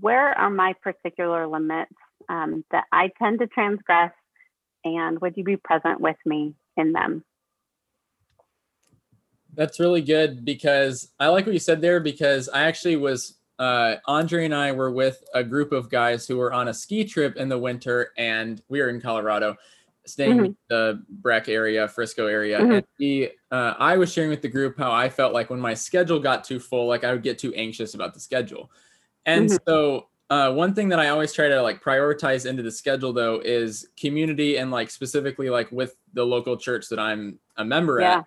where 0.00 0.38
are 0.38 0.50
my 0.50 0.74
particular 0.82 1.46
limits 1.46 1.92
um, 2.28 2.64
that 2.70 2.84
I 2.92 3.10
tend 3.20 3.38
to 3.40 3.46
transgress, 3.46 4.12
and 4.84 5.20
would 5.20 5.36
you 5.36 5.44
be 5.44 5.56
present 5.56 6.00
with 6.00 6.16
me 6.26 6.54
in 6.76 6.92
them? 6.92 7.24
That's 9.54 9.80
really 9.80 10.02
good 10.02 10.44
because 10.44 11.10
I 11.18 11.28
like 11.28 11.46
what 11.46 11.52
you 11.52 11.58
said 11.58 11.80
there 11.80 12.00
because 12.00 12.48
I 12.48 12.62
actually 12.64 12.96
was 12.96 13.38
uh, 13.58 13.96
Andre 14.06 14.44
and 14.44 14.54
I 14.54 14.72
were 14.72 14.90
with 14.90 15.22
a 15.34 15.42
group 15.42 15.72
of 15.72 15.90
guys 15.90 16.26
who 16.26 16.36
were 16.36 16.52
on 16.52 16.68
a 16.68 16.74
ski 16.74 17.04
trip 17.04 17.36
in 17.36 17.48
the 17.48 17.58
winter, 17.58 18.12
and 18.16 18.62
we 18.68 18.80
were 18.80 18.88
in 18.88 19.00
Colorado, 19.00 19.56
staying 20.06 20.36
mm-hmm. 20.36 20.44
in 20.46 20.56
the 20.68 21.02
Breck 21.08 21.48
area, 21.48 21.88
Frisco 21.88 22.26
area. 22.26 22.60
Mm-hmm. 22.60 22.72
And 22.72 22.86
we, 22.98 23.30
uh, 23.50 23.74
I 23.78 23.96
was 23.96 24.12
sharing 24.12 24.30
with 24.30 24.42
the 24.42 24.48
group 24.48 24.78
how 24.78 24.92
I 24.92 25.08
felt 25.08 25.32
like 25.34 25.50
when 25.50 25.60
my 25.60 25.74
schedule 25.74 26.20
got 26.20 26.44
too 26.44 26.60
full, 26.60 26.86
like 26.86 27.04
I 27.04 27.12
would 27.12 27.22
get 27.22 27.38
too 27.38 27.52
anxious 27.54 27.94
about 27.94 28.14
the 28.14 28.20
schedule. 28.20 28.70
And 29.26 29.48
mm-hmm. 29.48 29.56
so, 29.66 30.08
uh, 30.30 30.52
one 30.52 30.74
thing 30.74 30.90
that 30.90 31.00
I 31.00 31.08
always 31.08 31.32
try 31.32 31.48
to 31.48 31.62
like 31.62 31.82
prioritize 31.82 32.44
into 32.44 32.62
the 32.62 32.70
schedule 32.70 33.14
though 33.14 33.40
is 33.42 33.88
community 33.98 34.58
and 34.58 34.70
like 34.70 34.90
specifically 34.90 35.48
like 35.48 35.72
with 35.72 35.96
the 36.12 36.22
local 36.22 36.58
church 36.58 36.90
that 36.90 36.98
I'm 36.98 37.38
a 37.56 37.64
member 37.64 37.98
yeah. 38.00 38.18
at. 38.18 38.26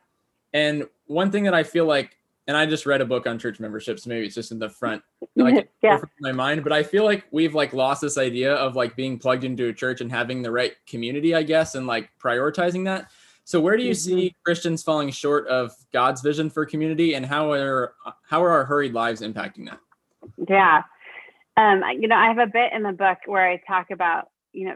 And 0.54 0.88
one 1.06 1.32
thing 1.32 1.44
that 1.44 1.54
I 1.54 1.62
feel 1.62 1.86
like 1.86 2.18
and 2.52 2.58
I 2.58 2.66
just 2.66 2.86
read 2.86 3.00
a 3.00 3.06
book 3.06 3.28
on 3.28 3.40
church 3.40 3.62
memberships. 3.62 4.06
Maybe 4.06 4.26
it's 4.26 4.36
just 4.36 4.52
in 4.52 4.60
the 4.60 4.68
front, 4.68 5.02
like 5.38 5.72
yeah. 5.82 6.02
my 6.20 6.34
mind. 6.34 6.66
But 6.66 6.74
I 6.74 6.84
feel 6.84 7.06
like 7.06 7.24
we've 7.32 7.56
like 7.56 7.72
lost 7.72 8.02
this 8.02 8.18
idea 8.18 8.54
of 8.54 8.76
like 8.76 8.98
being 8.98 9.18
plugged 9.18 9.46
into 9.46 9.70
a 9.70 9.74
church 9.74 10.02
and 10.02 10.12
having 10.12 10.42
the 10.42 10.52
right 10.52 10.74
community, 10.86 11.34
I 11.34 11.44
guess, 11.44 11.76
and 11.76 11.88
like 11.88 12.10
prioritizing 12.22 12.84
that. 12.86 13.10
So 13.46 13.62
where 13.62 13.78
do 13.78 13.84
you 13.84 13.92
mm-hmm. 13.92 14.18
see 14.18 14.36
Christians 14.44 14.84
falling 14.84 15.12
short 15.12 15.48
of 15.48 15.72
God's 15.94 16.20
vision 16.20 16.50
for 16.50 16.66
community, 16.66 17.14
and 17.14 17.26
how 17.26 17.54
are 17.54 17.94
how 18.28 18.44
are 18.44 18.52
our 18.52 18.66
hurried 18.66 18.92
lives 18.92 19.22
impacting 19.22 19.70
that? 19.70 19.80
Yeah, 20.50 20.84
um, 21.56 21.84
you 21.98 22.10
know, 22.10 22.18
I 22.18 22.28
have 22.28 22.38
a 22.38 22.48
bit 22.48 22.74
in 22.74 22.84
the 22.84 22.92
book 22.92 23.20
where 23.28 23.50
I 23.50 23.62
talk 23.66 23.92
about 23.92 24.28
you 24.52 24.68
know 24.68 24.76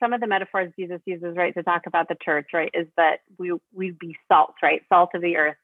some 0.00 0.14
of 0.14 0.22
the 0.22 0.26
metaphors 0.26 0.72
Jesus 0.78 1.00
uses, 1.04 1.36
right, 1.36 1.52
to 1.52 1.62
talk 1.62 1.82
about 1.86 2.08
the 2.08 2.16
church, 2.24 2.48
right, 2.54 2.70
is 2.72 2.86
that 2.96 3.20
we 3.38 3.52
we 3.74 3.90
be 3.90 4.16
salt, 4.26 4.54
right, 4.62 4.80
salt 4.88 5.10
of 5.14 5.20
the 5.20 5.36
earth. 5.36 5.56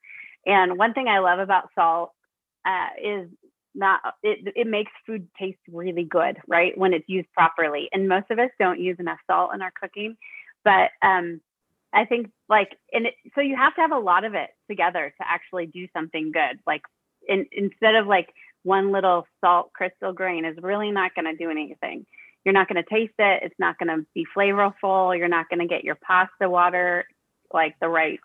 And 0.46 0.78
one 0.78 0.94
thing 0.94 1.09
I 1.09 1.20
love 1.20 1.38
about 1.38 1.70
salt 1.74 2.12
uh, 2.64 2.88
is 3.02 3.28
not 3.74 4.00
it, 4.22 4.52
it 4.55 4.66
makes 4.66 4.92
food 5.07 5.26
taste 5.38 5.59
really 5.70 6.05
good, 6.05 6.38
right? 6.46 6.76
When 6.76 6.92
it's 6.92 7.09
used 7.09 7.33
properly. 7.33 7.88
And 7.92 8.09
most 8.09 8.31
of 8.31 8.38
us 8.38 8.50
don't 8.59 8.81
use 8.81 8.96
enough 8.98 9.18
salt 9.26 9.55
in 9.55 9.62
our 9.62 9.72
cooking, 9.81 10.16
but 10.64 10.90
um, 11.02 11.40
I 11.92 12.05
think 12.05 12.31
like 12.48 12.76
and 12.92 13.07
it, 13.07 13.14
so 13.35 13.40
you 13.40 13.57
have 13.57 13.74
to 13.76 13.81
have 13.81 13.92
a 13.92 13.98
lot 13.98 14.24
of 14.24 14.35
it 14.35 14.50
together 14.68 15.12
to 15.18 15.28
actually 15.28 15.66
do 15.66 15.87
something 15.94 16.33
good. 16.33 16.61
Like 16.66 16.83
in, 17.28 17.46
instead 17.52 17.94
of 17.94 18.07
like 18.07 18.28
one 18.62 18.92
little 18.92 19.26
salt 19.40 19.72
crystal 19.72 20.12
grain 20.12 20.44
is 20.44 20.57
really 20.62 20.90
not 20.90 21.14
going 21.14 21.24
to 21.24 21.37
do 21.37 21.50
anything. 21.50 22.07
You're 22.44 22.55
not 22.55 22.68
going 22.68 22.83
to 22.83 22.88
taste 22.88 23.14
it. 23.18 23.42
It's 23.44 23.59
not 23.59 23.78
going 23.78 23.96
to 23.96 24.07
be 24.14 24.26
flavorful. 24.37 25.16
You're 25.16 25.28
not 25.28 25.48
going 25.48 25.61
to 25.61 25.66
get 25.66 25.85
your 25.85 25.96
pasta 25.96 26.48
water 26.48 27.07
like 27.52 27.74
the 27.81 27.88
right 27.88 28.18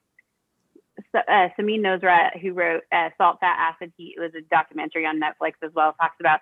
uh, 1.13 1.49
Samin 1.59 1.81
Nosrat, 1.81 2.39
who 2.39 2.53
wrote 2.53 2.83
uh, 2.91 3.09
Salt, 3.17 3.39
Fat, 3.39 3.73
Acid, 3.73 3.93
Heat, 3.97 4.15
it 4.17 4.19
was 4.19 4.31
a 4.35 4.41
documentary 4.49 5.05
on 5.05 5.19
Netflix 5.19 5.53
as 5.63 5.71
well, 5.73 5.93
talks 5.99 6.17
about 6.19 6.39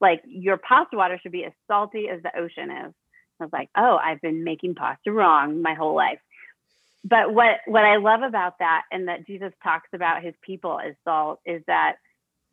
like 0.00 0.22
your 0.26 0.56
pasta 0.56 0.96
water 0.96 1.18
should 1.22 1.32
be 1.32 1.44
as 1.44 1.52
salty 1.68 2.08
as 2.08 2.22
the 2.22 2.36
ocean 2.38 2.70
is. 2.70 2.92
I 3.40 3.44
was 3.44 3.52
like, 3.52 3.68
oh, 3.76 3.98
I've 4.02 4.20
been 4.20 4.44
making 4.44 4.74
pasta 4.74 5.12
wrong 5.12 5.62
my 5.62 5.74
whole 5.74 5.94
life. 5.94 6.18
But 7.04 7.32
what 7.32 7.58
what 7.66 7.84
I 7.84 7.96
love 7.96 8.22
about 8.22 8.58
that, 8.58 8.82
and 8.90 9.08
that 9.08 9.26
Jesus 9.26 9.52
talks 9.62 9.88
about 9.92 10.22
his 10.22 10.34
people 10.42 10.80
as 10.80 10.94
salt, 11.04 11.40
is 11.46 11.62
that 11.66 11.96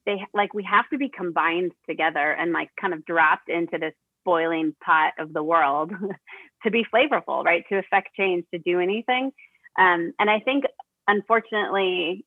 they 0.05 0.21
like 0.33 0.53
we 0.53 0.63
have 0.63 0.87
to 0.89 0.97
be 0.97 1.09
combined 1.09 1.71
together 1.87 2.31
and 2.31 2.51
like 2.51 2.69
kind 2.79 2.93
of 2.93 3.05
dropped 3.05 3.49
into 3.49 3.77
this 3.79 3.93
boiling 4.25 4.75
pot 4.83 5.13
of 5.17 5.33
the 5.33 5.43
world 5.43 5.91
to 6.63 6.71
be 6.71 6.85
flavorful, 6.93 7.43
right? 7.43 7.63
To 7.69 7.77
affect 7.77 8.15
change, 8.15 8.45
to 8.53 8.59
do 8.59 8.79
anything. 8.79 9.31
Um, 9.77 10.13
and 10.19 10.29
I 10.29 10.39
think 10.39 10.65
unfortunately, 11.07 12.25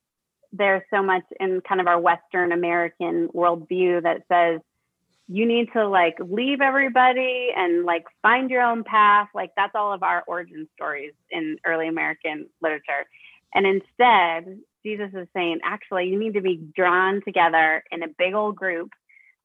there's 0.52 0.82
so 0.90 1.02
much 1.02 1.24
in 1.40 1.60
kind 1.60 1.80
of 1.80 1.86
our 1.86 2.00
Western 2.00 2.52
American 2.52 3.28
worldview 3.28 4.02
that 4.02 4.22
says 4.28 4.60
you 5.28 5.46
need 5.46 5.72
to 5.72 5.88
like 5.88 6.16
leave 6.20 6.60
everybody 6.60 7.48
and 7.56 7.84
like 7.84 8.04
find 8.22 8.50
your 8.50 8.62
own 8.62 8.84
path. 8.84 9.28
Like 9.34 9.50
that's 9.56 9.74
all 9.74 9.92
of 9.92 10.02
our 10.02 10.22
origin 10.26 10.68
stories 10.74 11.12
in 11.30 11.58
early 11.64 11.88
American 11.88 12.46
literature. 12.62 13.06
And 13.54 13.66
instead, 13.66 14.60
Jesus 14.84 15.10
is 15.14 15.26
saying, 15.34 15.60
actually, 15.64 16.08
you 16.08 16.18
need 16.18 16.34
to 16.34 16.40
be 16.40 16.60
drawn 16.76 17.22
together 17.24 17.82
in 17.90 18.02
a 18.02 18.08
big 18.08 18.34
old 18.34 18.54
group 18.56 18.90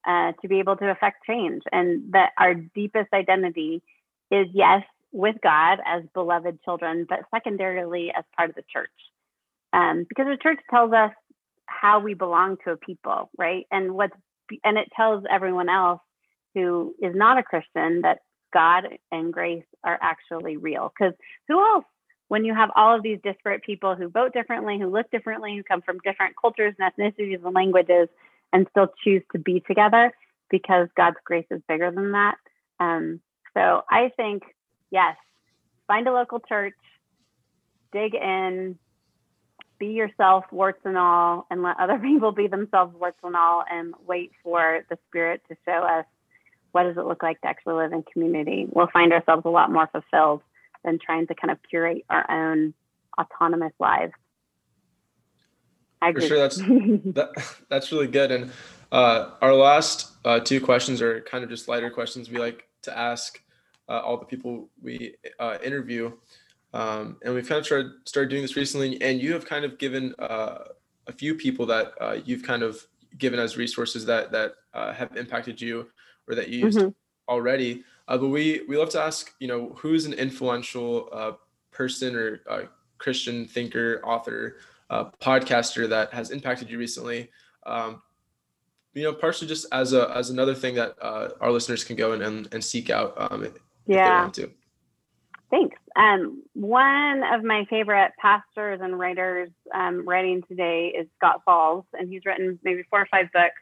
uh, 0.05 0.33
to 0.41 0.47
be 0.47 0.59
able 0.59 0.75
to 0.77 0.91
affect 0.91 1.25
change. 1.25 1.63
And 1.71 2.11
that 2.13 2.31
our 2.37 2.53
deepest 2.53 3.11
identity 3.13 3.81
is, 4.29 4.47
yes, 4.53 4.83
with 5.11 5.35
God 5.41 5.79
as 5.85 6.03
beloved 6.13 6.59
children, 6.63 7.05
but 7.09 7.19
secondarily 7.33 8.11
as 8.15 8.23
part 8.37 8.49
of 8.49 8.55
the 8.55 8.63
church 8.71 8.89
um, 9.73 10.05
because 10.07 10.25
the 10.25 10.37
church 10.41 10.59
tells 10.69 10.93
us 10.93 11.11
how 11.65 11.99
we 11.99 12.13
belong 12.13 12.57
to 12.65 12.71
a 12.71 12.77
people, 12.77 13.29
right? 13.37 13.65
And 13.71 13.93
what's 13.93 14.15
and 14.63 14.77
it 14.77 14.89
tells 14.95 15.23
everyone 15.31 15.69
else 15.69 16.01
who 16.53 16.93
is 17.01 17.15
not 17.15 17.37
a 17.37 17.43
Christian 17.43 18.01
that 18.01 18.19
God 18.53 18.83
and 19.11 19.31
grace 19.31 19.63
are 19.83 19.97
actually 20.01 20.57
real. 20.57 20.91
Because 20.93 21.13
who 21.47 21.59
else, 21.59 21.85
when 22.27 22.45
you 22.45 22.53
have 22.53 22.69
all 22.75 22.95
of 22.95 23.03
these 23.03 23.19
disparate 23.23 23.63
people 23.63 23.95
who 23.95 24.09
vote 24.09 24.33
differently, 24.33 24.77
who 24.77 24.87
look 24.89 25.09
differently, 25.11 25.55
who 25.55 25.63
come 25.63 25.81
from 25.81 25.99
different 26.03 26.35
cultures 26.39 26.73
and 26.77 26.91
ethnicities 26.91 27.43
and 27.43 27.53
languages, 27.53 28.09
and 28.53 28.67
still 28.71 28.87
choose 29.03 29.23
to 29.31 29.39
be 29.39 29.63
together 29.65 30.11
because 30.49 30.87
God's 30.97 31.17
grace 31.25 31.45
is 31.49 31.61
bigger 31.67 31.91
than 31.91 32.11
that. 32.11 32.35
Um, 32.79 33.21
so 33.53 33.81
I 33.89 34.11
think, 34.17 34.43
yes, 34.91 35.15
find 35.87 36.07
a 36.07 36.13
local 36.13 36.39
church, 36.39 36.75
dig 37.93 38.13
in, 38.15 38.77
be 39.81 39.87
yourself, 39.87 40.45
warts 40.51 40.79
and 40.85 40.95
all, 40.95 41.47
and 41.49 41.63
let 41.63 41.75
other 41.79 41.97
people 42.09 42.31
be 42.31 42.47
themselves, 42.47 42.95
warts 42.97 43.17
and 43.23 43.35
all, 43.35 43.65
and 43.69 43.93
wait 44.05 44.31
for 44.43 44.85
the 44.89 44.97
Spirit 45.09 45.41
to 45.49 45.57
show 45.65 45.83
us 45.83 46.05
what 46.71 46.83
does 46.83 46.95
it 46.95 47.05
look 47.05 47.23
like 47.23 47.41
to 47.41 47.47
actually 47.47 47.73
live 47.73 47.91
in 47.91 48.03
community. 48.03 48.67
We'll 48.69 48.87
find 48.93 49.11
ourselves 49.11 49.41
a 49.43 49.49
lot 49.49 49.71
more 49.71 49.89
fulfilled 49.91 50.41
than 50.85 50.99
trying 51.03 51.27
to 51.27 51.35
kind 51.35 51.51
of 51.51 51.57
curate 51.67 52.05
our 52.09 52.29
own 52.29 52.73
autonomous 53.19 53.73
lives. 53.79 54.13
I 56.01 56.09
agree. 56.09 56.21
For 56.21 56.27
sure, 56.27 56.37
that's 56.37 56.57
that, 56.57 57.29
that's 57.67 57.91
really 57.91 58.07
good. 58.07 58.31
And 58.31 58.51
uh, 58.91 59.31
our 59.41 59.53
last 59.53 60.11
uh, 60.23 60.39
two 60.39 60.61
questions 60.61 61.01
are 61.01 61.21
kind 61.21 61.43
of 61.43 61.49
just 61.49 61.67
lighter 61.67 61.89
questions 61.89 62.29
we 62.29 62.37
like 62.37 62.67
to 62.83 62.97
ask 62.97 63.41
uh, 63.89 63.99
all 63.99 64.17
the 64.17 64.25
people 64.25 64.69
we 64.81 65.15
uh, 65.39 65.57
interview. 65.63 66.11
Um, 66.73 67.17
and 67.23 67.33
we've 67.33 67.47
kind 67.47 67.59
of 67.59 67.65
started, 67.65 67.91
started 68.05 68.29
doing 68.29 68.41
this 68.41 68.55
recently, 68.55 69.01
and 69.01 69.21
you 69.21 69.33
have 69.33 69.45
kind 69.45 69.65
of 69.65 69.77
given 69.77 70.15
uh, 70.19 70.59
a 71.07 71.11
few 71.11 71.35
people 71.35 71.65
that 71.65 71.93
uh, 71.99 72.17
you've 72.23 72.43
kind 72.43 72.63
of 72.63 72.85
given 73.17 73.39
as 73.39 73.57
resources 73.57 74.05
that 74.05 74.31
that 74.31 74.53
have 74.73 75.17
impacted 75.17 75.59
you 75.59 75.87
or 76.29 76.35
that 76.35 76.47
you 76.47 76.59
used 76.59 76.79
mm-hmm. 76.79 76.89
already. 77.27 77.83
but 78.07 78.27
we 78.27 78.61
we 78.69 78.77
love 78.77 78.89
to 78.89 79.01
ask, 79.01 79.33
you 79.39 79.47
know, 79.47 79.75
who's 79.77 80.05
an 80.05 80.13
influential 80.13 81.37
person 81.71 82.15
or 82.15 82.69
Christian 82.97 83.45
thinker, 83.47 84.01
author, 84.05 84.57
podcaster 84.89 85.89
that 85.89 86.13
has 86.13 86.31
impacted 86.31 86.69
you 86.69 86.77
recently? 86.77 87.29
Um, 87.65 88.01
you 88.93 89.03
know, 89.03 89.13
partially 89.13 89.47
just 89.47 89.65
as 89.71 89.93
a 89.93 90.11
as 90.15 90.29
another 90.29 90.53
thing 90.53 90.75
that 90.75 90.95
uh, 91.01 91.29
our 91.39 91.51
listeners 91.51 91.83
can 91.83 91.95
go 91.95 92.13
and, 92.13 92.21
and, 92.21 92.47
and 92.53 92.63
seek 92.63 92.89
out 92.89 93.13
um, 93.17 93.43
if, 93.43 93.53
yeah. 93.87 94.29
If 94.35 94.49
Thanks. 95.51 95.77
Um, 95.97 96.43
one 96.53 97.23
of 97.23 97.43
my 97.43 97.65
favorite 97.69 98.13
pastors 98.17 98.79
and 98.81 98.97
writers 98.97 99.49
um, 99.75 100.07
writing 100.07 100.43
today 100.47 100.93
is 100.97 101.07
Scott 101.17 101.41
Sauls, 101.43 101.83
and 101.93 102.09
he's 102.09 102.25
written 102.25 102.57
maybe 102.63 102.83
four 102.89 103.01
or 103.01 103.07
five 103.11 103.31
books. 103.33 103.61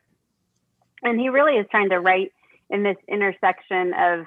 And 1.02 1.20
he 1.20 1.30
really 1.30 1.56
is 1.56 1.66
trying 1.72 1.90
to 1.90 2.00
write 2.00 2.32
in 2.70 2.84
this 2.84 2.98
intersection 3.08 3.94
of 3.96 4.26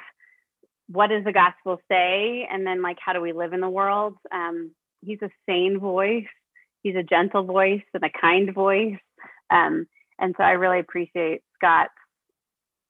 what 0.88 1.10
does 1.10 1.24
the 1.24 1.32
gospel 1.32 1.80
say, 1.88 2.48
and 2.50 2.66
then 2.66 2.82
like 2.82 2.98
how 3.00 3.12
do 3.12 3.20
we 3.20 3.32
live 3.32 3.52
in 3.52 3.60
the 3.60 3.70
world. 3.70 4.16
Um, 4.32 4.72
he's 5.00 5.22
a 5.22 5.30
sane 5.46 5.78
voice, 5.78 6.26
he's 6.82 6.96
a 6.96 7.04
gentle 7.04 7.44
voice 7.44 7.82
and 7.94 8.02
a 8.02 8.10
kind 8.10 8.52
voice. 8.52 8.98
Um, 9.50 9.86
and 10.18 10.34
so 10.36 10.42
I 10.42 10.52
really 10.52 10.80
appreciate 10.80 11.42
Scott's 11.54 11.92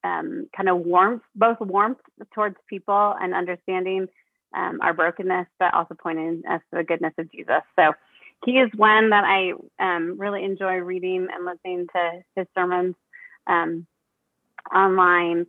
um, 0.02 0.48
kind 0.56 0.70
of 0.70 0.78
warmth, 0.78 1.22
both 1.34 1.60
warmth 1.60 1.98
towards 2.34 2.56
people 2.68 3.14
and 3.20 3.34
understanding 3.34 4.08
um, 4.54 4.80
our 4.82 4.92
brokenness, 4.92 5.46
but 5.58 5.74
also 5.74 5.94
pointing 5.94 6.42
us 6.48 6.60
to 6.70 6.78
the 6.78 6.84
goodness 6.84 7.14
of 7.18 7.30
Jesus. 7.30 7.62
So 7.76 7.92
he 8.44 8.52
is 8.52 8.70
one 8.76 9.10
that 9.10 9.24
I 9.24 9.52
um, 9.78 10.18
really 10.18 10.44
enjoy 10.44 10.74
reading 10.76 11.28
and 11.32 11.44
listening 11.44 11.86
to 11.94 12.22
his 12.36 12.46
sermons 12.54 12.94
um, 13.46 13.86
online. 14.74 15.46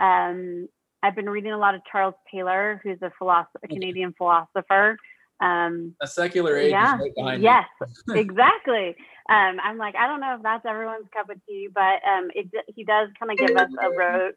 Um, 0.00 0.68
I've 1.02 1.16
been 1.16 1.28
reading 1.28 1.52
a 1.52 1.58
lot 1.58 1.74
of 1.74 1.80
Charles 1.90 2.14
Taylor, 2.30 2.80
who's 2.82 2.98
a, 3.02 3.10
philosopher, 3.18 3.60
a 3.64 3.68
Canadian 3.68 4.14
philosopher. 4.16 4.96
Um, 5.40 5.94
a 6.02 6.06
secular 6.06 6.58
age 6.58 6.70
yeah, 6.70 6.98
right 7.18 7.40
yes, 7.40 7.64
exactly. 8.14 8.94
Um, 9.30 9.58
I'm 9.62 9.78
like, 9.78 9.94
I 9.96 10.06
don't 10.06 10.20
know 10.20 10.34
if 10.36 10.42
that's 10.42 10.66
everyone's 10.66 11.06
cup 11.14 11.30
of 11.30 11.38
tea, 11.46 11.68
but 11.72 12.02
um, 12.06 12.30
it, 12.34 12.50
he 12.74 12.84
does 12.84 13.08
kind 13.18 13.32
of 13.32 13.38
give 13.38 13.56
us 13.56 13.70
a 13.82 13.90
road. 13.90 14.34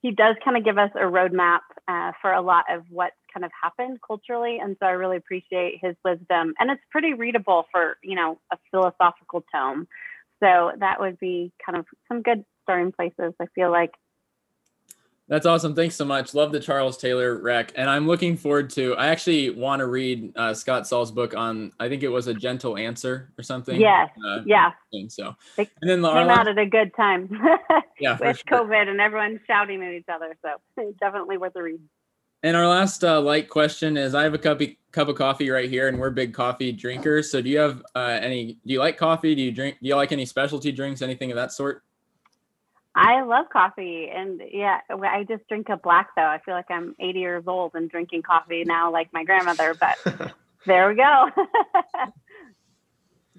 He 0.00 0.10
does 0.12 0.36
kind 0.44 0.56
of 0.56 0.64
give 0.64 0.78
us 0.78 0.90
a 0.94 1.04
roadmap 1.04 1.60
uh, 1.88 2.12
for 2.20 2.32
a 2.32 2.40
lot 2.40 2.64
of 2.70 2.84
what's 2.88 3.16
kind 3.32 3.44
of 3.44 3.50
happened 3.62 3.98
culturally, 4.06 4.58
and 4.58 4.76
so 4.80 4.86
I 4.86 4.90
really 4.90 5.16
appreciate 5.16 5.78
his 5.82 5.94
wisdom. 6.04 6.54
And 6.58 6.70
it's 6.70 6.82
pretty 6.90 7.14
readable 7.14 7.66
for 7.72 7.96
you 8.02 8.16
know 8.16 8.38
a 8.52 8.56
philosophical 8.70 9.44
tome. 9.54 9.86
So 10.42 10.72
that 10.78 11.00
would 11.00 11.18
be 11.18 11.52
kind 11.64 11.78
of 11.78 11.84
some 12.08 12.22
good 12.22 12.44
starting 12.62 12.92
places. 12.92 13.34
I 13.40 13.46
feel 13.54 13.70
like 13.70 13.92
that's 15.30 15.46
awesome. 15.46 15.76
Thanks 15.76 15.94
so 15.94 16.04
much. 16.04 16.34
Love 16.34 16.50
the 16.50 16.58
Charles 16.58 16.96
Taylor 16.96 17.38
rec. 17.38 17.72
And 17.76 17.88
I'm 17.88 18.08
looking 18.08 18.36
forward 18.36 18.68
to, 18.70 18.96
I 18.96 19.06
actually 19.06 19.50
want 19.50 19.78
to 19.78 19.86
read 19.86 20.36
uh, 20.36 20.52
Scott 20.52 20.88
Sauls' 20.88 21.12
book 21.12 21.36
on, 21.36 21.70
I 21.78 21.88
think 21.88 22.02
it 22.02 22.08
was 22.08 22.26
A 22.26 22.34
Gentle 22.34 22.76
Answer 22.76 23.30
or 23.38 23.44
something. 23.44 23.80
Yes. 23.80 24.10
Uh, 24.26 24.40
yeah. 24.44 24.72
So, 25.06 25.36
it 25.56 25.70
and 25.80 25.88
then 25.88 26.02
the 26.02 26.12
came 26.12 26.28
out 26.28 26.48
at 26.48 26.58
a 26.58 26.66
good 26.66 26.92
time. 26.96 27.30
yeah. 28.00 28.18
With 28.20 28.42
sure. 28.48 28.64
COVID 28.64 28.88
and 28.88 29.00
everyone 29.00 29.38
shouting 29.46 29.84
at 29.84 29.92
each 29.92 30.08
other. 30.12 30.36
So 30.42 30.92
definitely 31.00 31.38
worth 31.38 31.54
a 31.54 31.62
read. 31.62 31.80
And 32.42 32.56
our 32.56 32.66
last 32.66 33.04
uh, 33.04 33.20
light 33.20 33.48
question 33.48 33.96
is 33.96 34.16
I 34.16 34.24
have 34.24 34.34
a 34.34 34.38
cup 34.38 34.60
of, 34.60 34.68
cup 34.90 35.06
of 35.06 35.14
coffee 35.14 35.48
right 35.50 35.70
here 35.70 35.86
and 35.86 36.00
we're 36.00 36.10
big 36.10 36.34
coffee 36.34 36.72
drinkers. 36.72 37.30
So 37.30 37.40
do 37.40 37.48
you 37.50 37.58
have 37.58 37.84
uh, 37.94 38.18
any, 38.20 38.54
do 38.66 38.72
you 38.72 38.80
like 38.80 38.96
coffee? 38.96 39.36
Do 39.36 39.42
you 39.42 39.52
drink, 39.52 39.76
do 39.80 39.86
you 39.86 39.94
like 39.94 40.10
any 40.10 40.26
specialty 40.26 40.72
drinks, 40.72 41.02
anything 41.02 41.30
of 41.30 41.36
that 41.36 41.52
sort? 41.52 41.84
I 43.02 43.22
love 43.22 43.46
coffee, 43.50 44.10
and 44.14 44.42
yeah, 44.52 44.80
I 44.90 45.24
just 45.24 45.48
drink 45.48 45.70
a 45.70 45.78
black 45.78 46.10
though. 46.16 46.26
I 46.26 46.38
feel 46.44 46.52
like 46.52 46.70
I'm 46.70 46.94
80 47.00 47.18
years 47.18 47.44
old 47.46 47.72
and 47.74 47.90
drinking 47.90 48.20
coffee 48.22 48.62
now, 48.66 48.92
like 48.92 49.10
my 49.14 49.24
grandmother. 49.24 49.72
But 49.72 50.34
there 50.66 50.90
we 50.90 50.96
go. 50.96 51.30
but 51.34 52.12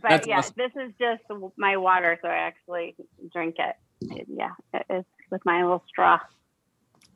That's 0.02 0.28
yeah, 0.28 0.40
awesome. 0.40 0.56
this 0.58 0.72
is 0.76 0.92
just 1.00 1.22
my 1.58 1.78
water, 1.78 2.18
so 2.24 2.28
I 2.28 2.38
actually 2.38 2.96
drink 3.32 3.58
it. 3.60 4.26
Yeah, 4.28 4.50
it's 4.90 5.08
with 5.30 5.46
my 5.46 5.62
little 5.62 5.84
straw. 5.88 6.18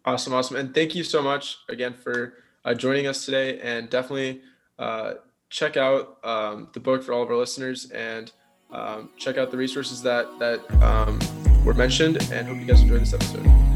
Awesome, 0.06 0.36
awesome, 0.36 0.58
and 0.58 0.72
thank 0.72 0.94
you 0.94 1.04
so 1.04 1.24
much 1.24 1.58
again 1.68 1.96
for 1.96 2.36
uh, 2.64 2.76
joining 2.76 3.08
us 3.08 3.26
today. 3.26 3.60
And 3.60 3.90
definitely 3.90 4.42
uh, 4.78 5.16
check 5.50 5.78
out 5.78 6.24
um, 6.24 6.68
the 6.74 6.80
book 6.80 7.02
for 7.02 7.12
all 7.12 7.24
of 7.24 7.30
our 7.32 7.38
listeners, 7.38 7.90
and 7.90 8.32
um, 8.70 9.10
check 9.18 9.40
out 9.40 9.50
the 9.50 9.58
resources 9.58 10.04
that 10.04 10.38
that. 10.38 10.60
Um, 10.84 11.20
were 11.66 11.74
mentioned 11.74 12.22
and 12.32 12.48
hope 12.48 12.58
you 12.58 12.66
guys 12.66 12.82
enjoyed 12.82 13.02
this 13.02 13.14
episode. 13.14 13.75